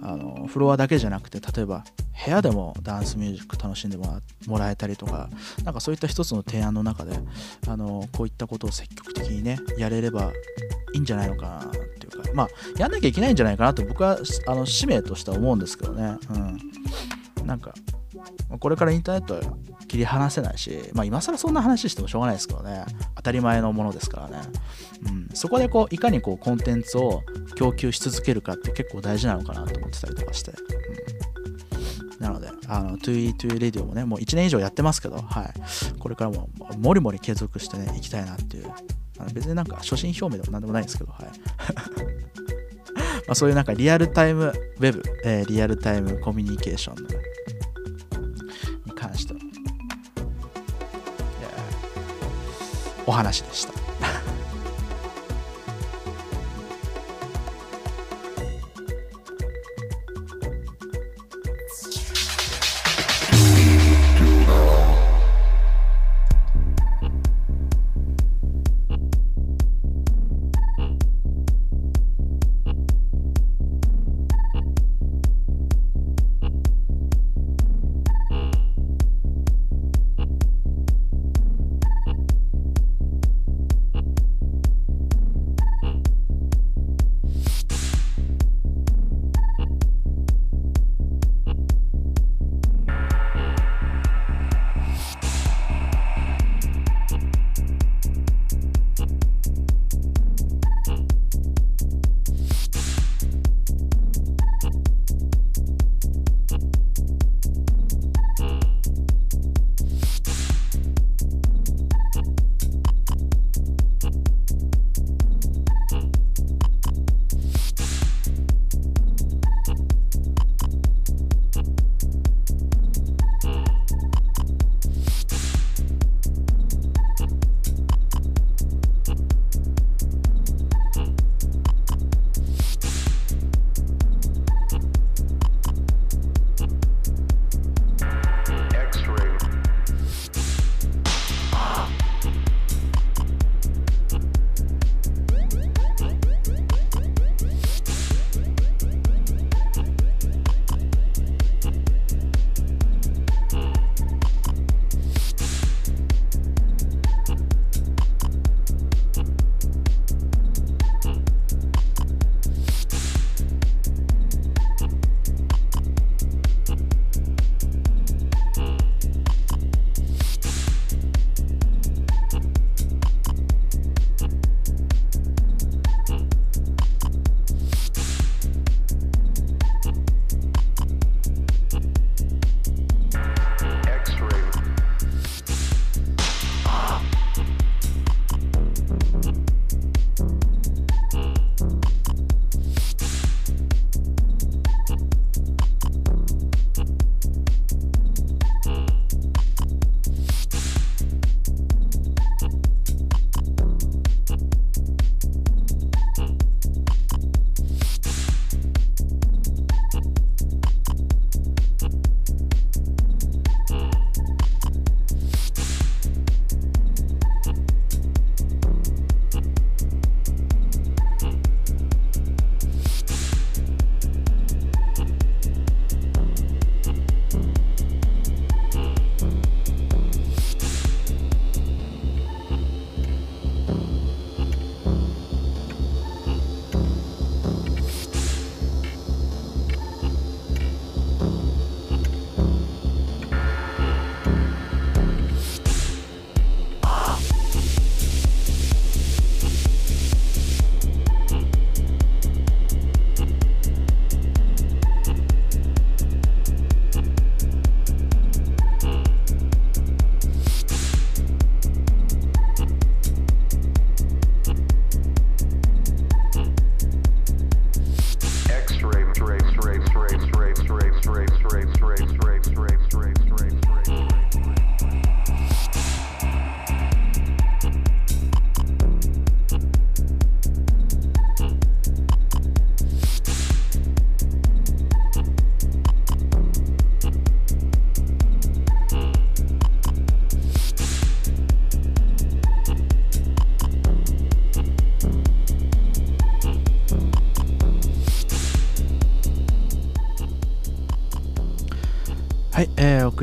[0.01, 1.83] あのフロアだけじゃなくて例えば
[2.25, 5.29] 部屋でもダンスミュージック楽しんでもらえたりとか
[5.65, 7.19] なんかそういった一つの提案の中で
[7.67, 10.31] あのこういったことを積極的にねやれれば
[10.93, 14.17] いいんじゃないのかなっていうかまあやんなきゃいけないんじゃないかなと僕は
[14.47, 16.17] あの使命としては思うんですけどね。
[16.29, 16.59] うん。
[17.45, 17.73] なんか
[18.59, 19.57] これからインターネット
[19.89, 22.85] 切り離せないし、まあ、今更そんな話してもしょうがないですけどね。
[23.15, 24.37] 当たり前のものですからね、
[25.07, 27.23] うん、そこでこういかにこうコンテンツを
[27.55, 30.53] 供給し続けるかって結構大事なのかなと思ってたりとかして、
[32.17, 38.71] うん、なのであの 2E2 レディオもねもう1年以上やってますけど、はい、これからももりもり継続してねいきたいなっていう。
[39.19, 41.25] あの別になんか初心表明でも何でもないんですけどはい。
[43.27, 47.09] まそういうなんかリアルタイムウェブ、えー、リアルタイムコミュニケーションの、
[53.09, 53.73] お話でした。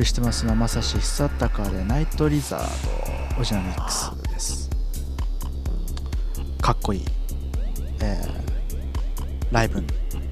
[0.07, 4.70] してますのはまさし久高でナイトリザードオジナミックスです。
[6.62, 7.04] かっこいい、
[8.00, 9.86] えー、ライブね、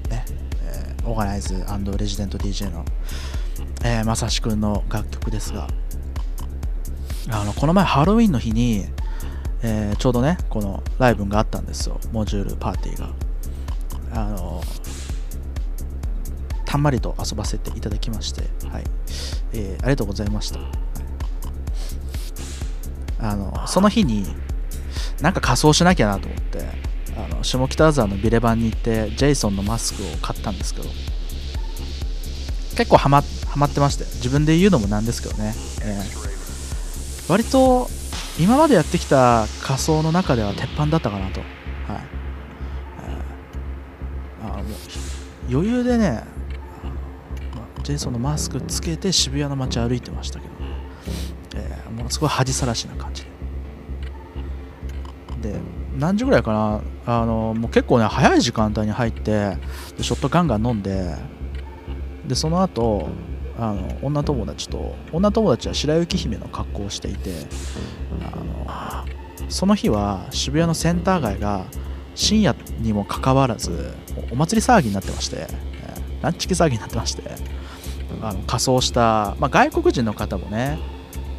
[0.09, 1.53] えー、オーガナイズ
[1.97, 2.85] レジデント DJ の、
[3.83, 5.67] えー、まさしくんの楽曲ですが
[7.29, 8.85] あのこの前ハロウィンの日に、
[9.61, 11.99] えー、ちょうどねこのライブがあったんですよ。
[12.13, 13.09] モジュールパーティーが。
[14.13, 14.61] あの
[16.75, 18.83] たんまりと遊ばせていただきまして、はい。
[19.53, 20.59] えー、ありがとうございました。
[23.17, 24.25] あのその日に
[25.21, 26.67] なんか仮装しなきゃなと思って
[27.15, 30.89] あの下北沢のビレバンに行ってジェイソンのマスクを買ったんですけど
[32.75, 37.87] 結構ハマハマってまして自分で言うのもなんですけどね、えー、割と
[38.37, 41.49] 今までやってきた仮装の中では鉄板だったかなと、はい。
[44.43, 44.63] えー、あもう
[45.49, 46.34] 余裕でね
[47.85, 50.53] ジェイソンのマスクつけて渋谷の街歩いてましたけど、
[51.55, 53.23] えー、もうすごい恥さらしな感じ
[55.39, 55.51] で。
[55.53, 55.59] で
[55.95, 56.81] 何時ぐらいかな？
[57.05, 59.57] あのもう結構ね早い時間帯に入って
[59.95, 61.15] でショットガンガン飲んで
[62.27, 63.07] でその後
[63.59, 67.35] あの女友達と女友達は白雪姫の格好をしていて
[68.19, 69.05] あの
[69.47, 71.65] その日は渋谷のセンター街が
[72.15, 73.93] 深夜にもかかわらず
[74.31, 77.21] お祭り騒ぎになってまして、えー、ランチキ騒ぎになってまして
[78.25, 80.79] あの仮装した、まあ、外国人の方もね、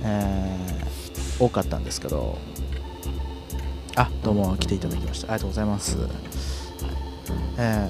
[0.04, 2.38] えー、多かったんですけど。
[3.98, 5.28] あどうも来ていただきました。
[5.28, 5.96] ありがとうございます、
[7.56, 7.88] え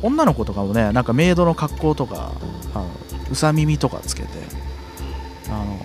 [0.00, 2.30] ー、女の子とかもねなんかメイドの格好とか
[2.72, 2.88] あの
[3.28, 4.28] うさ耳とかつけて
[5.48, 5.80] あの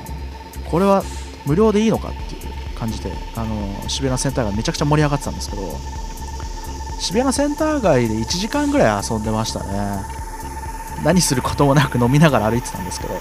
[0.69, 1.01] これは
[1.47, 5.63] 無料でいいのかっていう感じであの渋谷のセンター街めちゃくちゃ盛り上がってたんですけど
[6.99, 10.16] 渋谷のセンター街で1時間ぐらい遊んでましたね。
[11.03, 13.13] 何することもなく飲みながら歩いてたんですけど、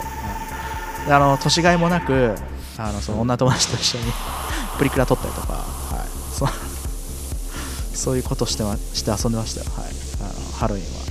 [1.06, 2.34] であの年がいもなく
[2.78, 4.04] あのその女友達と一緒に
[4.78, 5.62] プリクラ撮ったりとか、はい、
[6.34, 6.48] そ
[7.94, 8.62] そういうことして
[8.94, 9.86] して遊んでましたよ、はい、
[10.20, 11.06] あのハロウィンは。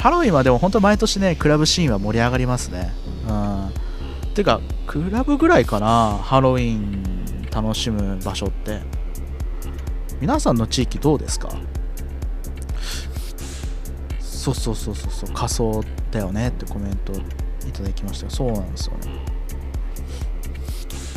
[0.00, 2.92] ハロウィンはでも本当毎年ねクラブシーンは盛り上がりますね。
[3.28, 3.72] うん。
[4.34, 8.82] ていうかクラブぐらいかなハロウィン楽しむ場所って。
[10.20, 11.48] 皆さんの地域どうですか？
[14.44, 17.12] そうそうそうそうそう仮装だよねってコメント
[17.66, 18.28] いただきました。
[18.28, 19.24] そうなんですよね。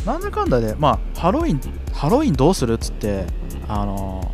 [0.06, 1.60] なんだかんだでまあハロウィン
[1.92, 3.26] ハロウィンどうするっつって
[3.68, 4.32] あの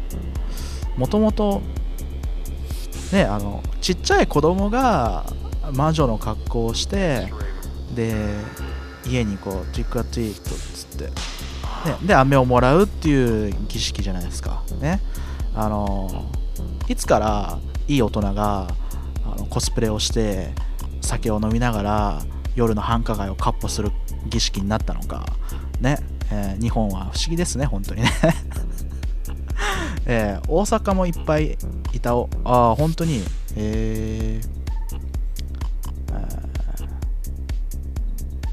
[0.97, 1.61] もともと
[3.13, 5.27] ねあのちっちゃい子供が
[5.73, 7.33] 魔女の格好をして
[7.97, 8.15] で
[9.05, 14.63] 家にこうジックアツイートっつって、ね、で飴をもらうっていう儀式じゃないですか。
[14.81, 15.01] ね。
[15.57, 16.31] あの
[16.87, 18.69] いつからいい大人が
[19.51, 20.53] コスプレをして
[21.01, 22.23] 酒を飲みながら
[22.55, 23.91] 夜の繁華街をか歩する
[24.27, 25.25] 儀式になったのか。
[25.81, 25.99] ね、
[26.31, 28.11] えー、日本は不思議ですね本当にね。
[30.07, 31.59] えー、大阪もいっぱい
[31.93, 33.23] いたおああ本当に。
[33.57, 34.55] えー、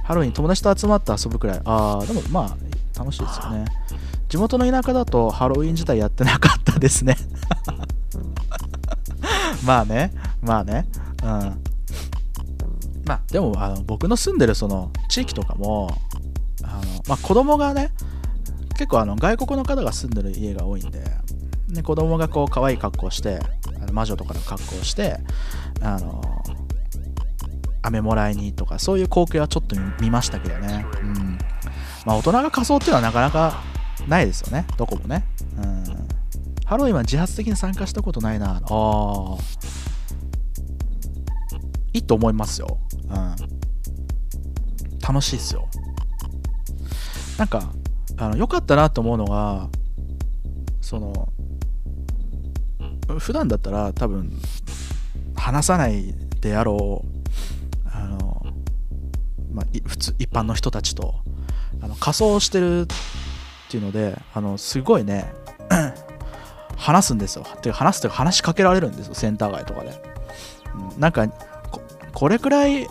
[0.03, 1.61] ハロウィン友達と集まって遊ぶくらい。
[1.63, 2.55] ああでもま
[2.95, 3.65] あ楽しいですよね。
[4.29, 7.15] 地元の田舎だとハロウィン自体やってなかったですね。
[9.65, 10.11] まあね。
[10.41, 10.87] まあね、
[11.23, 11.29] うん。
[13.05, 15.89] まあ、でも、あの僕の住んでるその地域とかも、
[16.63, 17.91] あのまあ、子供がね、
[18.81, 21.03] 結構あの外国の方が住んでる家が多いんで、
[21.69, 23.39] ね、子供がこう可愛い格好して
[23.79, 25.17] あの魔女とかの格好して
[25.81, 26.43] あの
[27.83, 31.37] 飴もらいにとかそういう光景はちょっと見ましたけどね、うん。
[32.05, 33.61] まあ、大人が仮装っていうのはなかなか
[34.07, 34.65] ないですよね。
[34.77, 35.25] どこもね、
[35.57, 35.83] うん、
[36.65, 38.55] ハロウィンは自発的に参加したことないな。
[38.55, 39.37] ああ
[41.93, 42.77] いいと思いますよ。
[43.09, 43.35] うん。
[45.01, 45.67] 楽しいですよ。
[47.37, 47.71] なんか、
[48.17, 49.67] あの、良かったなと思うのが、
[50.79, 51.29] その、
[53.19, 54.31] 普段だったら多分、
[55.35, 58.45] 話さないであろう、あの、
[59.51, 61.15] まあ、普通、一般の人たちと、
[61.81, 62.85] あの仮装してるっ
[63.69, 65.33] ていうので、あの、すごいね、
[66.77, 67.45] 話すんですよ。
[67.61, 69.93] てか話すというか話しかけられるんですよ、センター街とかで。
[70.97, 71.27] なんか、
[72.21, 72.87] これくらい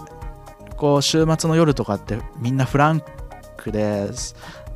[0.77, 3.01] こう週末の夜とかってみんなフラン
[3.57, 4.11] クで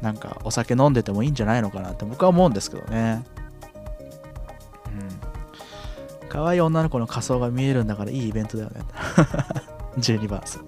[0.01, 3.25] なんかお酒飲んでてもいいんじゃないのかなって僕は思うんですけどね。
[6.23, 6.29] うん。
[6.29, 8.83] 可愛い女の子の仮装が見えるんだからいいイベントだよね。
[9.99, 10.61] 12バース。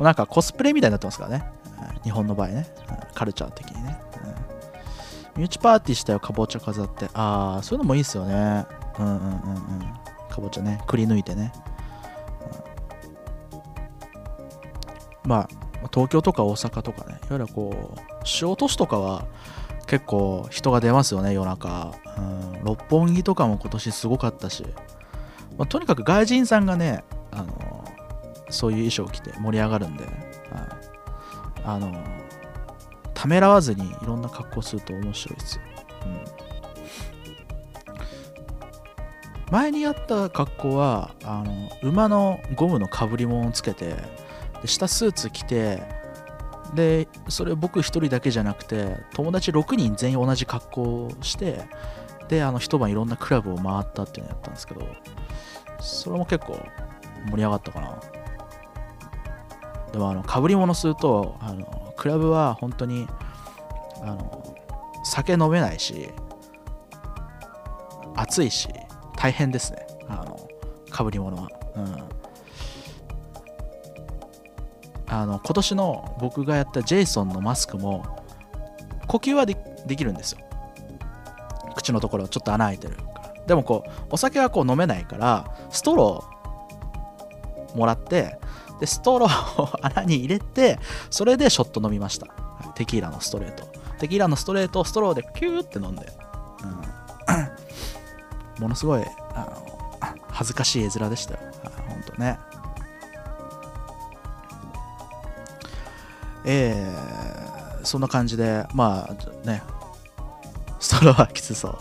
[0.00, 1.52] なんかコスプレみたいになってますからね。
[2.02, 2.66] 日本の場合ね。
[3.14, 4.00] カルチャー的にね、
[5.34, 7.10] うん、身内パーティーしたよかぼちゃ飾って。
[7.12, 8.64] ああそういうのもいいっすよね。
[8.98, 9.99] うんうんうんうん。
[10.40, 11.52] ぼちゃねくり抜いてね、
[15.24, 15.48] うん、まあ
[15.92, 18.00] 東京とか大阪とかねいわゆるこう
[18.40, 19.26] 塩都市とかは
[19.86, 24.64] 結構人が出ますよね夜中、うん、六本木とかも今年すごかったし、
[25.58, 27.84] まあ、とにかく外人さんがねあの
[28.50, 30.10] そういう衣装を着て盛り上がるんで、うん、
[31.64, 31.92] あの
[33.14, 35.62] ためらわずにいろんな格好すると面白いですよ。
[39.50, 43.96] 前にやった格好はあの馬のゴムのかぶり物をつけて
[44.62, 45.82] で下スーツ着て
[46.74, 51.68] でそれ僕1人だけじゃなくて友達6人全員同じ格好をして
[52.28, 54.86] であの一晩いろんなクラブを回ったっていうのをやったんですけど
[55.80, 56.58] それも結構
[57.30, 58.00] 盛り上がったかな。
[59.92, 63.08] でもあのかぶり物するとあのクラブは本当に
[64.02, 64.56] あの
[65.04, 66.08] 酒飲めないし
[68.14, 68.68] 暑いし
[69.20, 69.86] 大変ですね。
[70.08, 70.48] あの
[70.90, 71.96] かぶり物は、うん、
[75.06, 78.24] あの今年の僕がやったジェイソンのマスクも
[79.06, 79.54] 呼吸はで
[79.94, 80.38] きるんですよ。
[81.76, 83.34] 口のところちょっと穴開いてるから。
[83.46, 88.38] でもこうお酒はこう飲めないからストローもらって
[88.80, 90.78] でストローを穴に入れて
[91.10, 92.26] それでショット飲みました。
[92.74, 93.68] テキーラのストレート。
[93.98, 96.10] テキーラのストレートをストローでキューって飲んで、
[96.62, 96.99] うん、
[98.60, 99.04] ものすごい
[99.34, 99.46] あ
[100.06, 101.40] の恥ずかしい絵面でしたよ
[101.88, 102.38] 本当ね
[106.44, 109.62] えー、そんな感じで、まあね、
[110.78, 111.78] ストローはきつそう。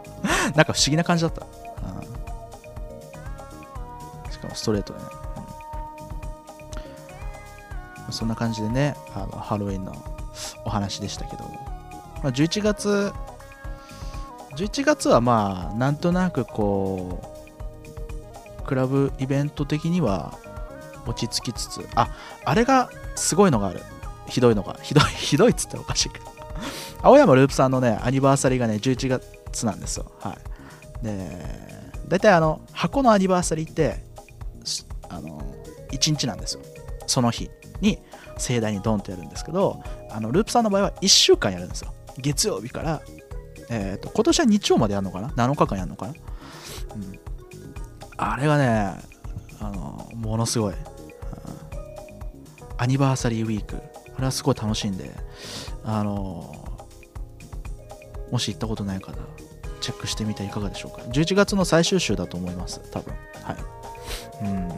[0.54, 1.46] なんか不思議な感じだった。
[4.26, 5.06] うん、しかもストレートでね。
[8.08, 9.94] うん、そんな感じでね、あのハロウィンの
[10.64, 11.44] お話でしたけど、
[12.22, 13.12] まあ、11月、
[14.56, 17.20] 11月はまあ、なんとなくこ
[18.60, 20.38] う、クラブイベント的には
[21.06, 22.08] 落ち着きつつ、あ、
[22.44, 23.80] あれがすごいのがある。
[24.26, 26.26] ひどいのが、 ひどい、ひどいっつっておかしいけど。
[27.02, 30.10] 青山ループさんのね、アニバーサリーがね、11月なんですよ。
[30.20, 30.36] は
[31.02, 31.04] い。
[31.04, 34.04] で、大体あの、箱のアニバーサリーって、
[35.08, 35.42] あの、
[35.90, 36.62] 1日なんですよ。
[37.06, 37.50] その日
[37.80, 37.98] に
[38.38, 41.92] 盛大にドンとやるんですけど、あの、ループさんの場合は1週間やるんですよ。
[42.18, 43.02] 月曜日から、
[43.70, 46.12] え、ー、と、今年は日曜までやるのかな ?7 日間やるのかな？
[46.12, 47.18] うん。
[48.16, 48.94] あれがね、
[49.60, 50.74] あの、ものすごい。
[52.76, 53.76] アニバーサリーウィーク
[54.16, 55.10] あれはすごい楽しいんで、
[55.84, 56.54] あの
[58.30, 59.12] もし行ったことない方、
[59.80, 63.14] チェックしてみてはいかがでしょうか？11月の最終週だと思います、多分。
[63.42, 63.56] はい。
[64.44, 64.68] うん。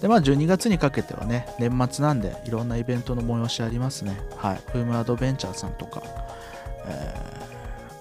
[0.00, 4.20] で、まあ、12月にかけてはね、年末なんで、いろんなイベントの催しありますね。
[4.36, 4.62] はい。
[4.72, 6.02] フームアドベンチャーさんとか、
[6.86, 7.14] え、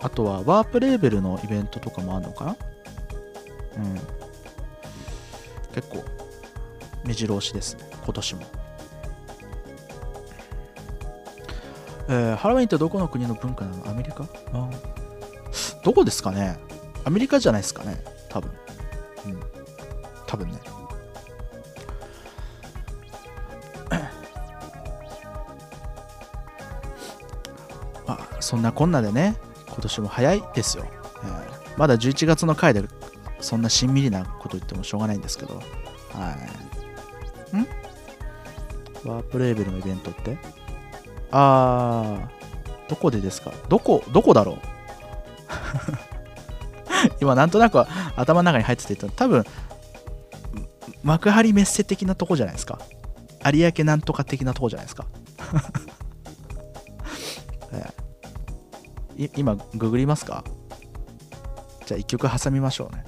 [0.01, 2.55] あとは、ワープレーベルのイベントとかもあるのかな？
[3.77, 3.99] うん。
[5.73, 6.03] 結構、
[7.03, 8.41] 目白押しですね、今年も。
[12.09, 13.89] えー、ハロウィンってどこの国の文化なの？
[13.89, 14.25] アメリカ？
[14.53, 14.69] あ
[15.84, 16.59] どこですかね？
[17.05, 18.51] アメリカじゃないですかね多分。
[19.25, 19.39] うん。
[20.27, 20.59] 多分ね。
[28.42, 29.36] そんなこんなでね、
[29.68, 30.86] 今年も早いですよ。
[31.24, 32.84] えー、まだ11月の回で
[33.39, 35.56] そんなしんみりなこと言ってもしょうがないんですけど。
[35.56, 35.62] は
[37.54, 37.58] い。
[37.58, 37.68] ん？
[39.10, 40.38] ワープレーベルのイベントって？
[41.32, 43.52] あー、どこでですか？
[43.70, 44.58] どこ、どこだろう？
[47.22, 47.84] 今なんとなく
[48.16, 49.44] 頭の中に入ってて多分
[51.04, 52.80] 幕張メッセ的なとこじゃないですか？
[53.52, 55.06] 有明なんとか的なとこじゃないですか？
[59.36, 60.43] 今ググりますか？
[61.86, 63.03] じゃあ一曲挟みましょうね。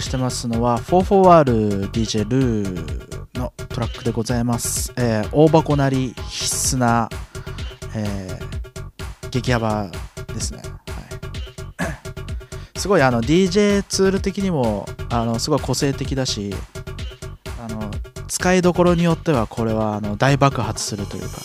[0.00, 4.92] してますのは 44RDJ ルーのトラックでございます。
[4.96, 7.08] えー大箱なり必須な、
[7.94, 8.48] えー
[9.30, 9.90] 激ヤバ
[10.28, 10.62] ですね。
[11.78, 11.84] は
[12.74, 16.54] い、 すごいあの DJ ツール的にもあのすごい個性的だし
[17.62, 17.90] あの
[18.26, 21.36] 使いどころによってはこれはあの大爆発するというか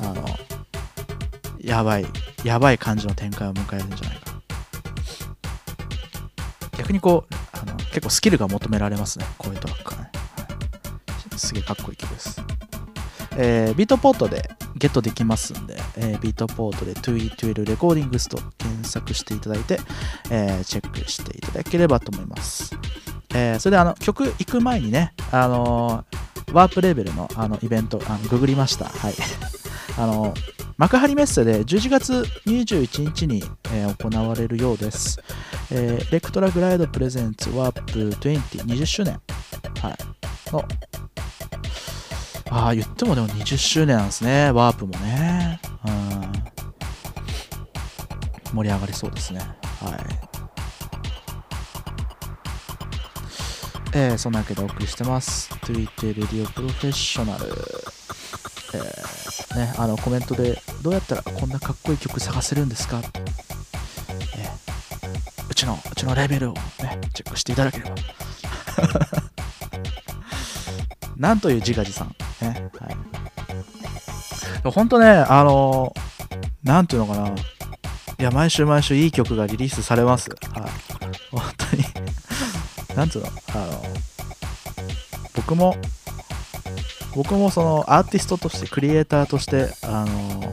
[0.00, 0.24] あの
[1.60, 2.06] やばい
[2.44, 4.32] やばい感じの展開を迎えるんじゃないか
[6.76, 7.34] 逆にこう
[7.92, 9.26] 結構スキルが求められますね。
[9.38, 10.06] こういうトラックね、は
[11.36, 12.42] い、すげえかっこいい曲です、
[13.36, 19.78] えービートポートでゲットできますんで、えービートポートで 2E12 レコーディングスと検索していただいて、
[20.30, 22.74] えーチェックしていただければと思います、
[23.34, 28.84] えーそれであの曲行く前にね、あのーワープレーベルのあのイベントあのググりました。
[28.84, 29.14] はい。
[29.98, 30.34] あの
[30.78, 32.12] 幕張メッセで11月
[32.46, 33.42] 21日に、
[33.72, 35.22] えー行われるようです。
[35.70, 39.20] えーレクトラグライドプレゼンツワープ2020周年、
[39.80, 39.96] はい、
[40.52, 40.64] の、
[42.50, 45.60] ああ、言ってもでも20周年なんですね、ワープもね。
[48.52, 49.40] うん、盛り上がりそうですね。
[49.40, 50.32] はい。
[53.94, 55.50] えーそんなわけでお送りしてます。
[55.64, 57.44] Twitter レディオプロフェッショナル。
[58.74, 59.22] えー
[59.58, 63.02] ね、あのコメントでどうやったらこんなかっこいい曲探せるんですか、
[64.36, 64.48] え
[65.50, 66.62] うちのうちのレベルを、ね、
[67.12, 67.94] チェックしていただければ。
[71.16, 72.14] なんという自画自賛。
[72.40, 72.90] ねはい。
[72.90, 72.96] で
[74.64, 75.94] も本当ねあの
[76.64, 77.28] なんていうのかな。
[77.28, 77.34] い
[78.18, 80.30] や毎週毎週いい曲がリリースされます。
[80.30, 80.70] はい。
[81.30, 81.84] 本当に。
[82.96, 83.30] なんていうの？
[83.54, 83.84] あの
[85.34, 85.76] 僕も
[87.14, 90.52] 僕もそのアーティストとしてクリエイターとしてあの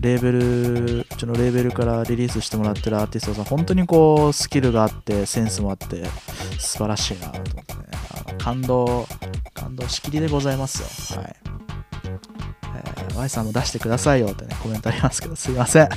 [0.00, 6.04] レーベルうちのレーベルからリリースしてもらってるアーティストさん本当にこうスキルがあってセンスもあって
[6.58, 7.80] 素晴らしいなと思ってね。
[8.26, 9.06] あの感動
[9.54, 11.20] 感動しきりでございますよ。
[11.20, 11.36] はい、
[12.76, 15.88] えー、Y さんも出してくださいよってねコメントありますけどすいません。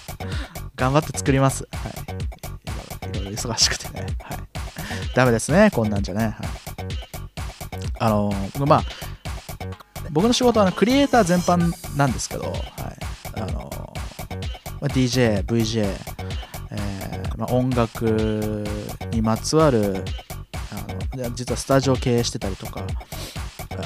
[0.76, 1.68] 頑張って作ります。
[1.70, 1.88] は
[3.14, 3.18] い。
[3.18, 4.06] いろいろ忙しくてね。
[4.22, 4.38] はい。
[5.14, 6.24] ダメですねこんなんじゃね。
[6.24, 6.63] はい。
[8.04, 8.30] あの
[8.66, 8.82] まあ
[10.10, 12.54] 僕の仕事はあのクリエイター全般なんですけど、はい。
[13.36, 13.70] あの
[14.80, 15.86] まあ、DJ、VJ、
[16.70, 18.64] えーまあ、音楽
[19.10, 20.04] にまつわる
[20.70, 23.82] あの実はスタジオ経営してたりとかあの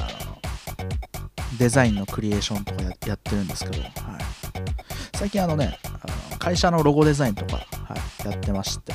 [1.57, 3.91] デザインのクリエーションとかややってるんですけど、はい、
[5.15, 8.93] 最近あのねあの会社のロゴデザインとか、はい、やってまして。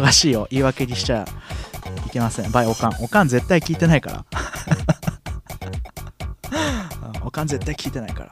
[0.00, 0.46] 忙しいよ。
[0.50, 1.24] 言い訳にしちゃ
[2.06, 2.50] いけません。
[2.52, 2.92] バイおかん。
[3.00, 4.24] おかん絶対聞いてないから。
[7.24, 8.30] おかん絶対聞いてないから。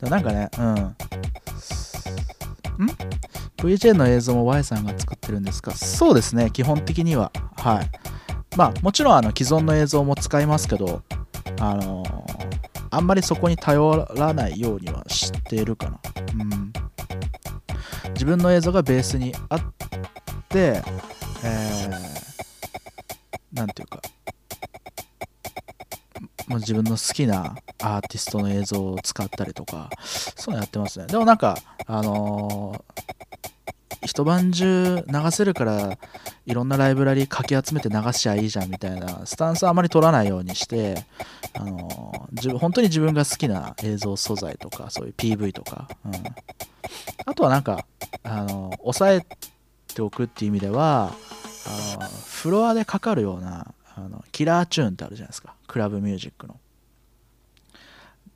[0.00, 0.74] だなんかねうん。
[0.74, 0.96] ん
[3.58, 5.72] ？VJ の映像も Y さんが作ってるんですか？
[5.72, 7.30] そうですね基本的には。
[7.56, 7.90] はい。
[8.56, 11.02] まあもちろんあの既存の映像も使いますけど
[11.60, 12.28] あのー
[12.90, 16.00] あんまりそこに頼らないようにはしてるかな。
[18.18, 19.60] 自分の映像がベースにあっ
[20.48, 20.82] て、
[21.44, 24.00] えー、ていうか、
[26.48, 31.06] まあ、自分の好きなアーティストの映像を使ったりとか、そういうのやってますね。
[31.06, 32.98] でもなんか、あのー
[34.04, 35.98] 一晩中流せるから
[36.46, 41.04] いろんなライブラリかき集めて流しちゃいいじゃんみたいなスタンスはあまり取らないようにして、
[41.54, 46.12] あの自分本当に自分が好きな映像素材とかそういう PV とか、うん、
[47.26, 47.84] あとはなんか
[48.22, 49.26] あの抑え
[49.94, 51.12] ておくっていう意味では
[51.66, 55.54] あのフロアでかかるようなあのキラーチューンってあるじゃないですか。
[55.66, 56.56] クラブミュージックの。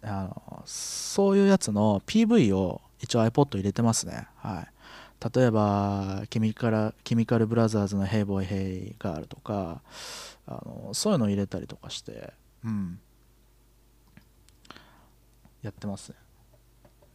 [0.05, 4.27] あのそういうやつの PV を一応 iPod 入れてますね。
[4.37, 4.73] はい。
[5.35, 9.83] 例えばケミカルケミカルブラザーズの「Hey Boy Hey Girl」とか
[10.47, 12.33] あのそういうのを入れたりとかして
[12.65, 12.99] うん。
[15.63, 16.17] やってますね。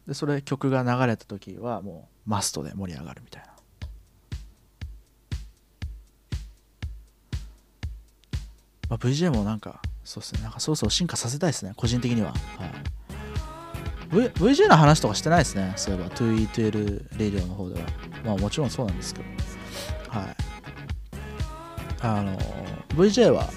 [0.06, 3.48] でそれ曲が流れた時はもうマストで盛り上がるみたいな。
[8.88, 10.42] まあ、VJ もなんかそうですね。
[10.42, 11.74] なんかそろそろ進化させたいですね。
[11.76, 12.38] 個人的には、はい、
[14.10, 15.74] v、VJ の話とかしてないですね。
[15.76, 16.08] そういえば。
[16.10, 17.86] 2E12 レディオの方では。
[18.24, 19.28] まあもちろんそうなんですけど。
[20.08, 20.36] はい。
[22.00, 22.38] あの
[22.96, 23.50] VJ は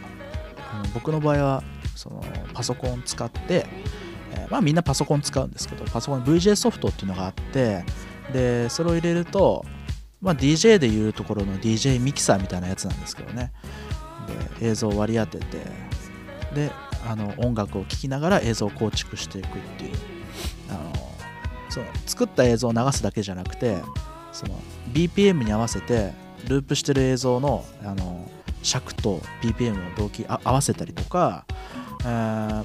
[0.73, 1.63] あの僕の場合は
[2.01, 2.23] その
[2.53, 3.65] パソコン使って、
[4.33, 7.83] えーまあみんなパソコン使うんですけどパソコン VJ ソフトっていうのがあって
[8.33, 9.65] でそれを入れると、
[10.21, 13.51] まあ、DJ でいうところの DJ ミキサーみたいなやつなんですけどね。
[14.59, 15.57] で映像を割り当てて
[16.53, 16.71] で
[17.07, 19.91] あの音楽を聴きながら映像を構築していくっていう。
[20.69, 20.93] あの
[21.69, 23.77] その作った映像を流すだけじゃなくて
[24.33, 24.59] その
[24.91, 26.11] BPM に合わせて
[26.47, 28.29] ループしてる映像のあの
[28.61, 31.45] 尺と BPM を同期合わせたりとか、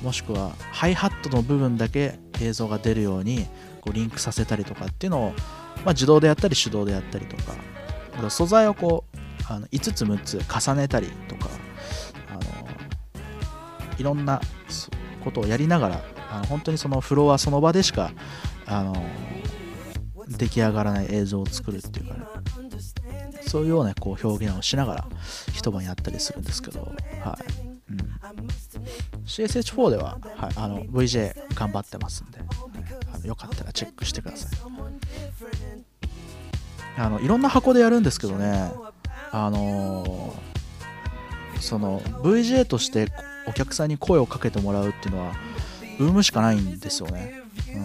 [0.03, 3.47] もしくはハイハットの部分だけ映像が出るように
[3.81, 5.31] こうリンクさせたりとかっていうのを、
[5.85, 9.19] まあ、自動でやったり手動でやったりとか素材をこう
[9.49, 11.51] あの5つ6つ重ねたりとか
[12.31, 12.41] あの
[13.99, 14.41] いろんな
[15.23, 18.13] ことをやりながらあの本当にそのフロアその場でしか
[18.67, 18.95] あの
[20.29, 22.21] 出来上がらない映像を作るっていうかね
[23.47, 25.09] そういうようなこう表現をしながら
[25.53, 27.67] 一晩やったりするんですけど、はい。
[27.89, 27.99] うん、
[29.27, 32.39] CSH4 では、はい、あの VJ 頑張ってますんで、
[33.12, 35.07] あのよかったらチェックしてください。
[36.98, 38.73] あのいろんな箱でやるんですけどね
[39.31, 43.09] あのー、その VJ として
[43.47, 45.32] お客さんに声をかけてもらうっていうのは
[46.01, 47.43] ウームしかないんですよね、
[47.74, 47.82] うん、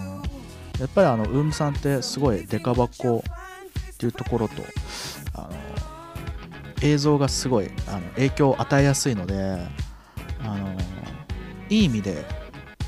[0.79, 4.53] やっぱりあのウームさんってすごいデカ箱っていうところと
[5.33, 5.49] あの
[6.81, 9.57] 映像がすごいあの影響を与えやすいので
[10.39, 10.77] あの
[11.71, 12.25] いい意味で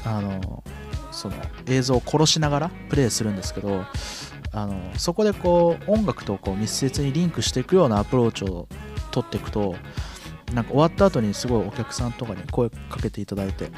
[0.06, 0.64] あの
[1.12, 1.36] その
[1.68, 3.86] 映像を殺しながらプレイするんですけど
[4.52, 8.68] あのそこでこう音楽とこう密接にリンクしていくようなアプローチを
[9.12, 9.76] 取っていくと
[10.54, 13.72] なんか終わった後にすごいお客さんとかに声かけていただいて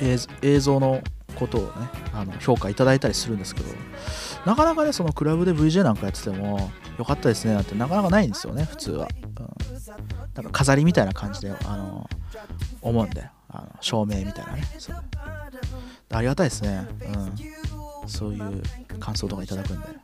[0.42, 1.02] 映像の
[1.34, 1.70] ことをね
[2.12, 3.68] あの評価いただいたりするんですけど
[4.44, 9.08] なかなかねそのクラブで VJ なんかやっててもよかったですねなんてなかなかないんですよね普通は、
[9.38, 9.46] うん、
[10.34, 12.08] なんか飾りみたいな感じであの
[12.80, 14.62] 思うんであの照明みたいなね。
[16.10, 16.86] ありがたいですね。
[18.02, 18.08] うん。
[18.08, 18.62] そういう
[18.98, 19.86] 感想とかいただくんで。
[19.86, 19.96] はい。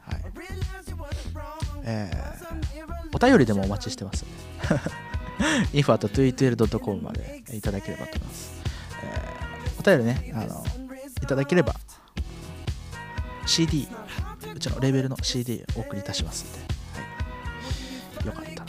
[1.84, 4.24] えー、お便りでもお待ちしてます
[5.72, 8.62] info.tweetl.com までいただければと思います、
[9.02, 10.64] えー、お便りねあの
[11.22, 11.74] いただければ
[13.46, 13.86] CD
[14.54, 16.58] うちのレベルの CD お送りいたしますんで、
[18.18, 18.64] はい、よかった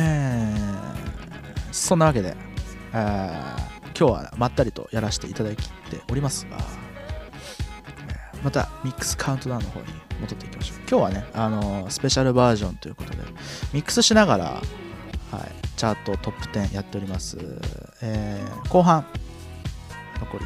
[0.00, 1.07] えー、
[1.78, 2.36] そんなわけで、
[2.92, 6.58] えー、今日はまったりとやらせていただきておりますが、
[8.42, 9.86] またミックスカウントダウンの方に
[10.20, 10.78] 戻っていきましょう。
[10.80, 13.18] 今日はね、あのー、スペシャルバージョンということで
[13.72, 14.62] ミックスしながら、はい、
[15.76, 17.38] チャートトップ10やっております、
[18.02, 19.06] えー、後半
[20.20, 20.44] 残り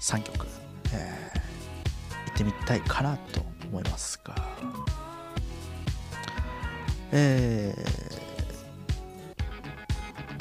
[0.00, 0.46] 3曲、
[0.92, 3.40] えー、行ってみたいかなと
[3.70, 4.34] 思いますが、
[7.12, 8.25] えー、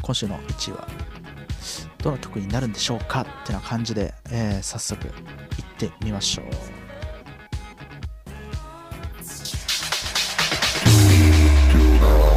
[0.05, 0.87] 今週の1位は
[1.97, 5.13] どの曲になるんでしょうかってな感じで、えー、早速いっ
[5.79, 6.45] てみましょう。
[12.19, 12.34] You.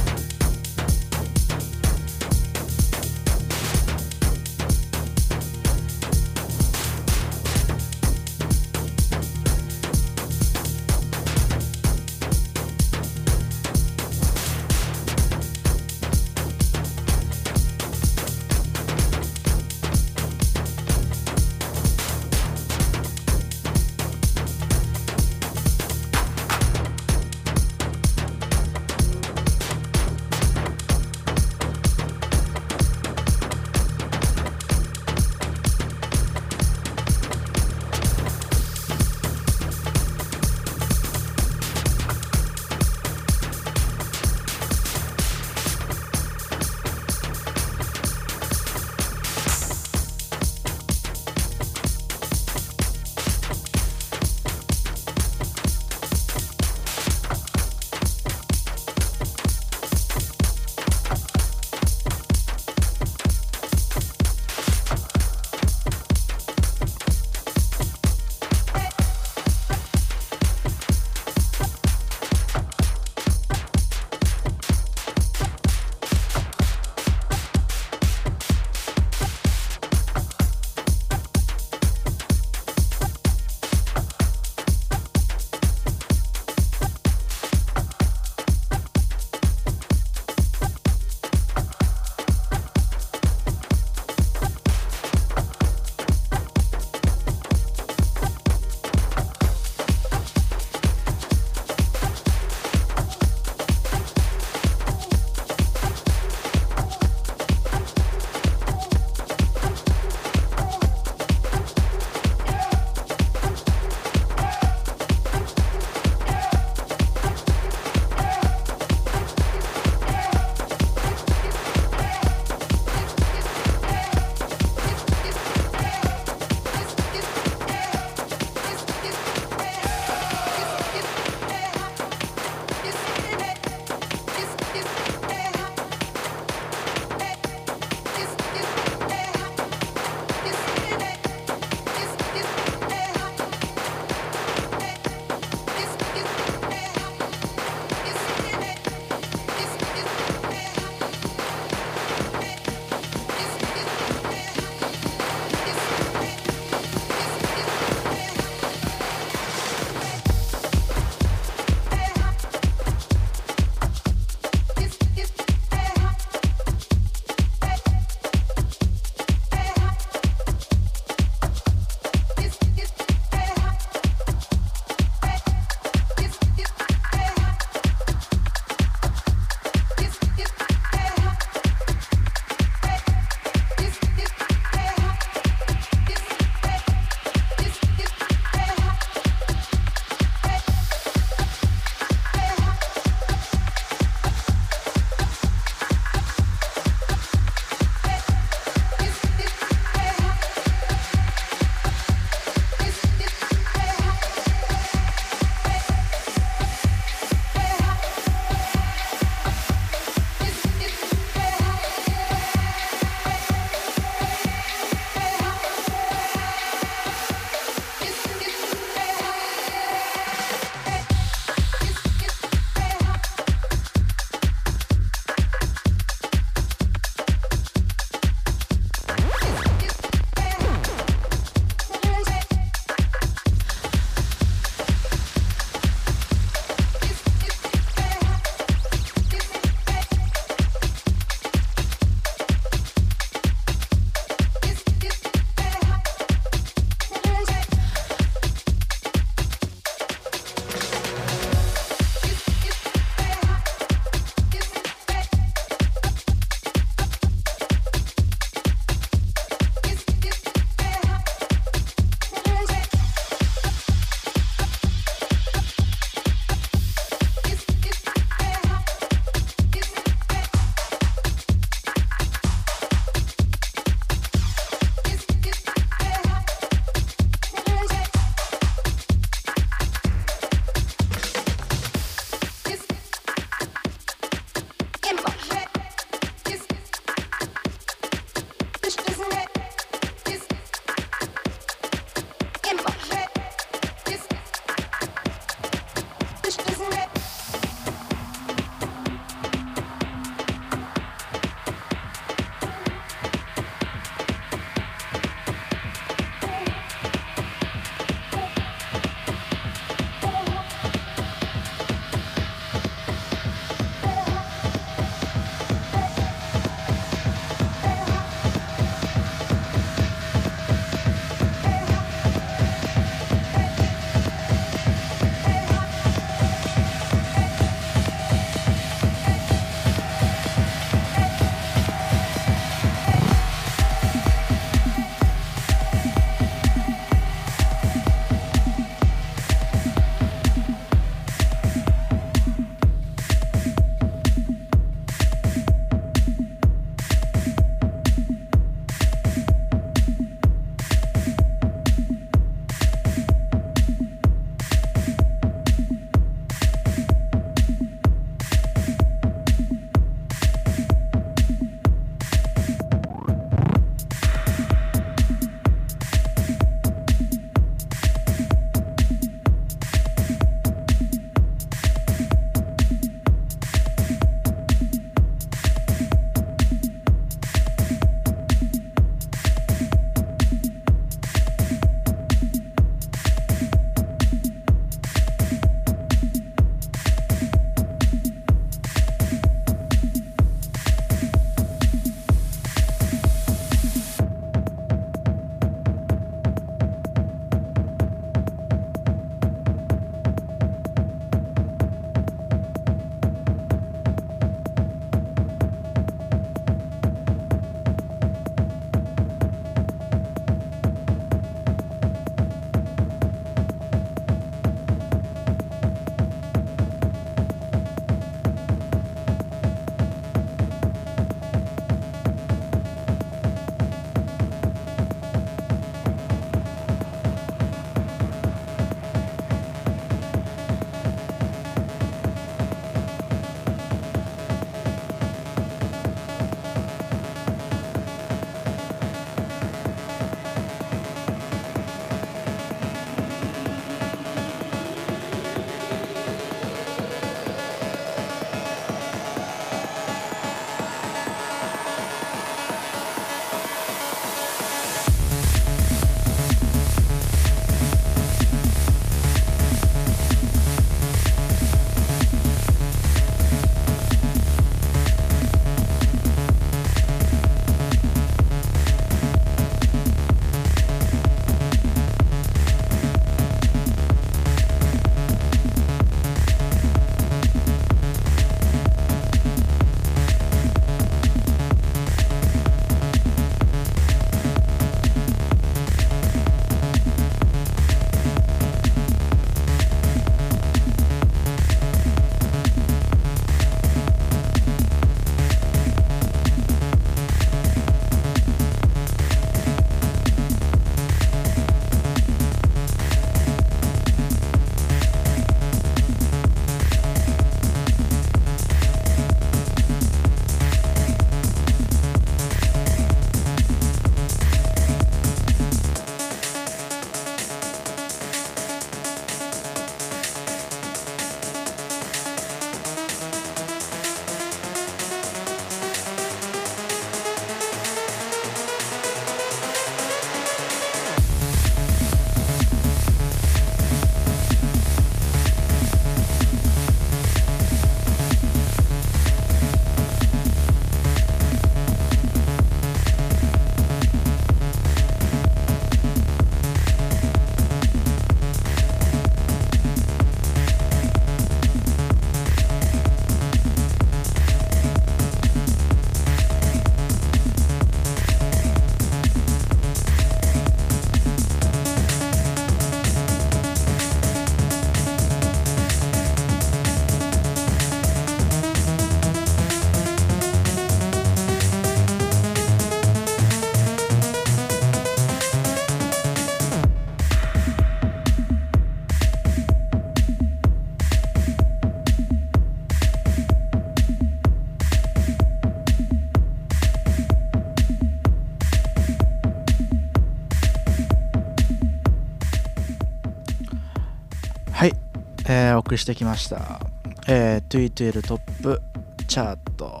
[595.96, 596.80] してきました。
[597.26, 598.80] えー、2E2L Top
[599.26, 600.00] Chart。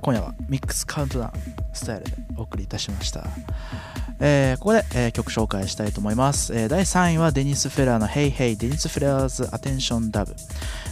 [0.00, 1.32] 今夜はミックスカウントダウン
[1.74, 3.24] スタイルでお送りいたしました。
[4.18, 10.34] えーここで、えー曲紹介したいと思います、えー第3位はデニス・フェラーの Hey Hey デニス・フェラーズ Attention Dub。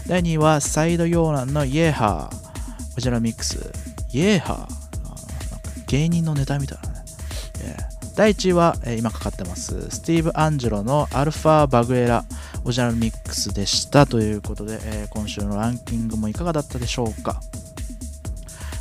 [0.06, 2.28] 第2位はサイド・ヨーランの Yeha。
[2.94, 3.58] こちらミックス。
[4.12, 4.52] Yeha。
[4.52, 4.68] あー
[5.86, 6.77] 芸人のネタみたいな。
[8.18, 9.90] 第1位は、えー今かかってます。
[9.90, 12.24] スティーブ・アンジェロのアルファ・バグエラ
[12.64, 14.06] オジナルミックスでした。
[14.06, 17.40] ということで、えー今週のランキングもいかがだったでしょうか。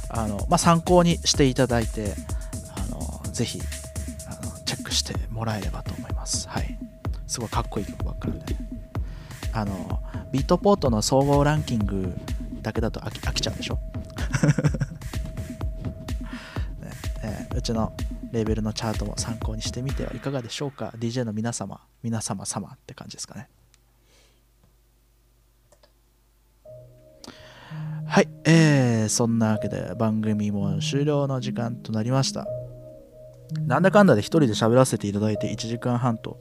[0.09, 2.15] あの、まあ、参考にしていただいて
[2.75, 3.61] あのぜひ
[4.27, 6.49] あのチェックしてもらえればと思います。
[6.49, 6.75] はい。
[7.27, 8.55] すごいかっこいい曲ばっかりで。
[9.53, 10.01] あの
[10.31, 12.11] ビートポートの総合ランキング
[12.63, 13.77] だけだと飽き飽きちゃうでしょ、
[16.81, 16.89] ね。
[17.21, 17.93] えーうちの
[18.31, 23.49] レベルのチャートも参考にしてみてはいかがでしょうか？DJ の皆様皆様様って感じですかね。
[28.05, 32.47] はい、えー、そんなわけで番組も終了の時間となりました。
[33.65, 36.37] なんだかんだで一人で喋らせていただいて1時間半と、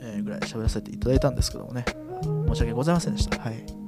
[0.00, 1.84] えーぐらい喋らせていただいたんですけどもね。
[2.48, 3.38] 申し訳ございませんでした。
[3.40, 3.78] はい、えー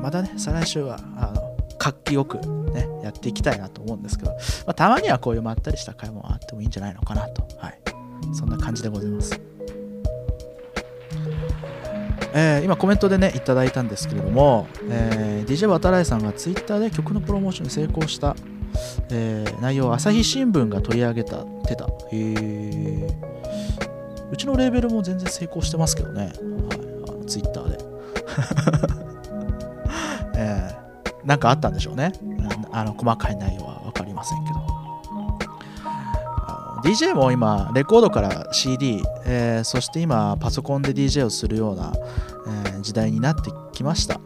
[0.00, 1.47] またね再来週はあの
[1.78, 2.38] 活気よく
[2.72, 4.38] ねやっていきたいなと思うんですけど、ま
[4.68, 7.42] あ、たまにはこういうまったりした会もあってもいいんじゃないのかなと。
[7.58, 7.80] はい。
[8.34, 9.40] そんな感じでございます。
[12.34, 18.36] えー今コメントでねいただいたんですけれども、えー DJ 渡来さんがツイッターで曲のプロモーションに成功した、
[19.10, 21.86] えー内容を朝日新聞が取り上げたてた。
[21.86, 23.28] へー。
[24.30, 26.32] うちのレーベルも全然成功してますけどね、はい、
[27.08, 27.78] あのツイッターで、
[31.24, 32.12] なんかあったんでしょうね。
[32.72, 34.78] あの細かい内容は分かりませんけど。
[36.82, 41.92] DJ も今レコードから CD、えーそして今パソコンで DJ をするような、
[42.66, 44.20] えー時代になってきました、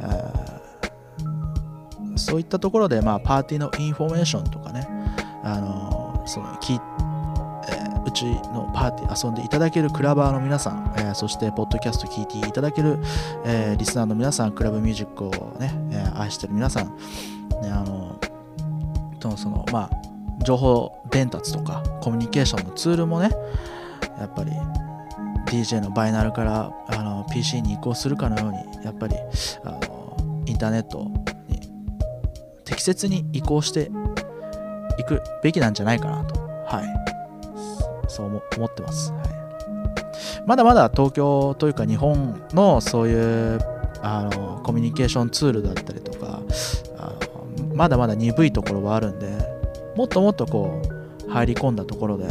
[0.00, 0.56] えー
[2.16, 4.88] そういったところで、まあ、パーティーのインフォメーションとかね、
[5.42, 6.95] あのそのきえーう
[8.16, 12.98] ちのパーティー遊んでいただけるクラバーの皆さん、えーそしてポッドキャスト聞いていただける、
[13.44, 15.30] えーリスナーの皆さんクラブミュージックを
[15.60, 16.86] ね、えー愛してる皆さん、
[17.62, 18.18] ね、あの
[19.20, 23.30] とそのまあ情報伝達とかコミュニケーションのツールもね
[24.18, 24.52] やっぱり
[25.46, 29.16] DJ のバイナルからあの PC に移行するかのようにやっぱり
[29.64, 31.10] あのインターネット
[31.48, 31.60] に
[32.64, 33.90] 適切に移行して
[34.98, 36.40] いくべきなんじゃないかなと。
[36.66, 37.15] はい。
[38.16, 39.28] そう思思ってます、はい、
[40.46, 43.58] まだまだ東京というか日本のそういう
[44.00, 46.40] あのコミュニケーションツールだったりとか
[46.96, 47.14] あ
[47.58, 49.26] のまだまだ鈍いところはあるんで
[49.96, 50.80] もっともっとこ
[51.26, 52.26] う入り込んだところで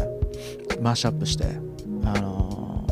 [0.81, 1.45] マッシュアップして
[2.03, 2.85] あの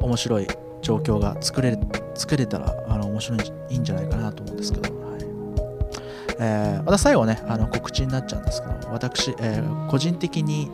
[0.00, 0.46] 面白い
[0.80, 1.78] 状況が作れ
[2.14, 3.36] 作れたらあの面白
[3.70, 5.03] いんじゃないかなと思うんですけど、
[6.38, 10.70] えーまた最後ねあの告知になっちゃうんですけど私、えー個人的に、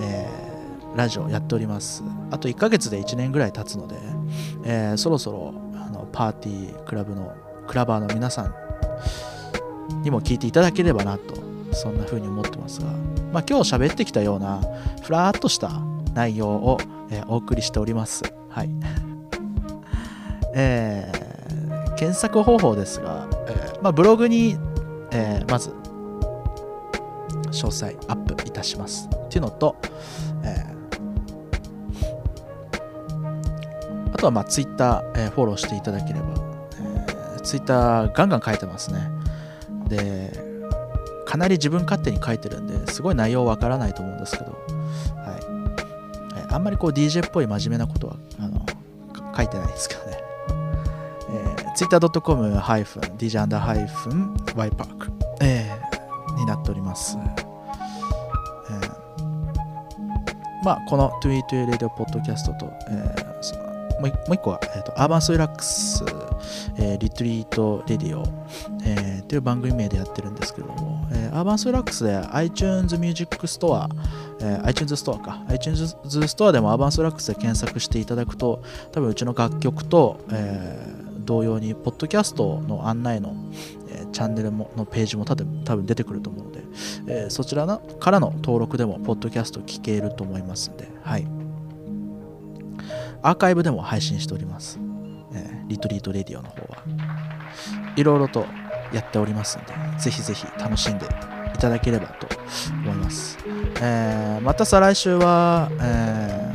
[0.00, 0.50] えー
[0.96, 2.02] ラジオやっております。
[2.32, 3.94] あと1ヶ月で1年ぐらい経つので、
[4.64, 7.32] えーそろそろあのパーティークラブの
[7.68, 8.54] クラバーの皆さん
[10.02, 11.34] にも聞いていただければなと
[11.72, 12.86] そんな風に思ってますが、
[13.32, 14.60] まあ、今日喋ってきたような
[15.02, 15.70] ふらっとした
[16.14, 16.78] 内容を、
[17.10, 18.24] えーお送りしております。
[18.48, 18.70] はい。
[20.54, 21.30] えー
[21.96, 24.56] 検索方法ですが、えーまあ、ブログに、
[25.12, 25.70] えーまず
[27.50, 29.08] 詳細アップいたします。
[29.12, 29.76] っていうのと、
[30.44, 30.80] えー
[34.12, 36.26] あとはまあツイッター、えーフォローしていただければ、
[36.78, 39.10] えー、ツイッターガンガン書いてますね。
[39.88, 40.30] で
[41.26, 44.60] かなり自分勝手に書いてるんですごい内容わからないと思うんですけど、はい。
[46.36, 48.66] えーあんまりこう DJ っぽい真面目なことはあの
[49.36, 50.18] 書いてないですけどね、
[51.30, 53.46] えー、twitter.com-dj
[60.64, 63.70] まあこの Tweet Radio Podcast と、えーその
[64.00, 66.02] もう一個は、えー、とアーバンスリラックス、
[66.78, 68.24] えーリトリートレディオ、
[68.82, 73.88] えーっていう番組名でやってるんですけども、えーアーバンスリラックスで iTunes Music Store、
[74.40, 75.44] えー iTunes Store か。
[75.48, 78.62] iTunes Store でもアーバンスリラックスで検索していただくと
[78.92, 83.36] 多分うちの楽曲と、えー同様にポッドキャストの案内の、
[83.90, 86.59] えーチャンネルものページも多分多分出てくると思うので、
[87.06, 91.26] えーそちらのからの登録でもポッドキャスト聞けると思いますんで、はい、
[93.22, 94.78] アーカイブでも配信しております、
[95.34, 96.82] えーリトリートレディオの方は
[97.94, 98.44] いろいろと
[98.92, 99.66] やっておりますんで
[99.98, 101.06] ぜひぜひ楽しんで
[101.54, 102.26] いただければと
[102.72, 103.38] 思います。
[103.80, 106.54] えーまた再来週は、え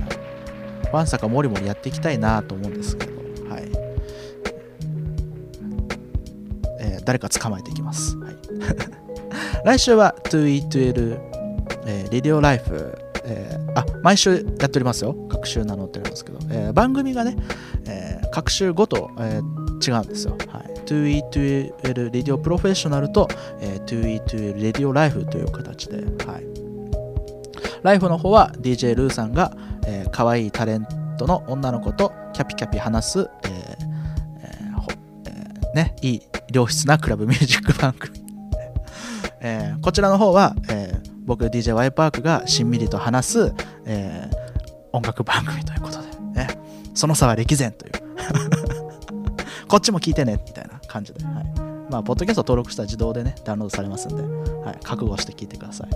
[0.84, 3.14] ー、ワンサかもりもりやっていきたいなと思うんですけど、
[3.50, 3.72] はい。
[6.80, 8.18] え誰か捕まえていきます。
[8.18, 8.36] はい、
[9.64, 11.20] 来週は 2E12、
[11.86, 15.16] えー、レディオライフ、えーあ、毎週やっておりますよ。
[15.30, 17.36] 各週名乗っておりますけど、えー番組がね、
[17.88, 20.38] えー各週ごと、えー違うんですよ。
[20.50, 23.28] はい、2E12 レディオプロフェッショナルと、
[23.60, 26.46] えー 2E12 レディオライフという形で、はい。
[27.84, 29.56] ライフの方は DJ ルーさんが、
[29.86, 30.88] えー、可愛いタレン
[31.18, 33.78] トの女の子とキャピキャピ話す、えーえ
[35.26, 36.22] えーね、いい
[36.52, 38.25] 良質なクラブミュージック番組。
[39.46, 43.54] えーこちらの方は、えー僕 DJ ワイパークがしんみりと話す、
[43.86, 44.36] えー
[44.92, 46.48] 音楽番組ということで、ね、
[46.94, 47.92] その差は歴然という。
[49.68, 51.46] こっちも聞いてねみたいな感じで、はい、
[51.92, 54.24] まあポッドキャスト登録したら自動でねダウンロードされますんで、
[54.64, 55.90] はい、覚悟して聞いてください、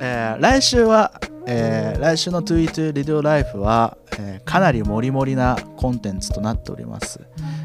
[0.00, 1.12] えー来週は、
[1.46, 7.20] えー来週の22 Radio Life は、えーかなりモリモリなコンテンツとなっております。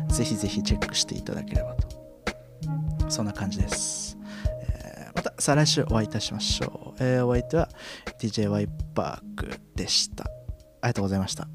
[0.10, 1.88] ぜひぜひチェックしていただければと。
[3.10, 4.18] そんな感じです。
[4.76, 7.04] えーまた再来週お会いいたしましょう。
[7.04, 7.70] えーお相手は
[8.20, 10.26] DJ ワイパークでした。
[10.26, 10.28] あ
[10.88, 11.48] りがとうございました。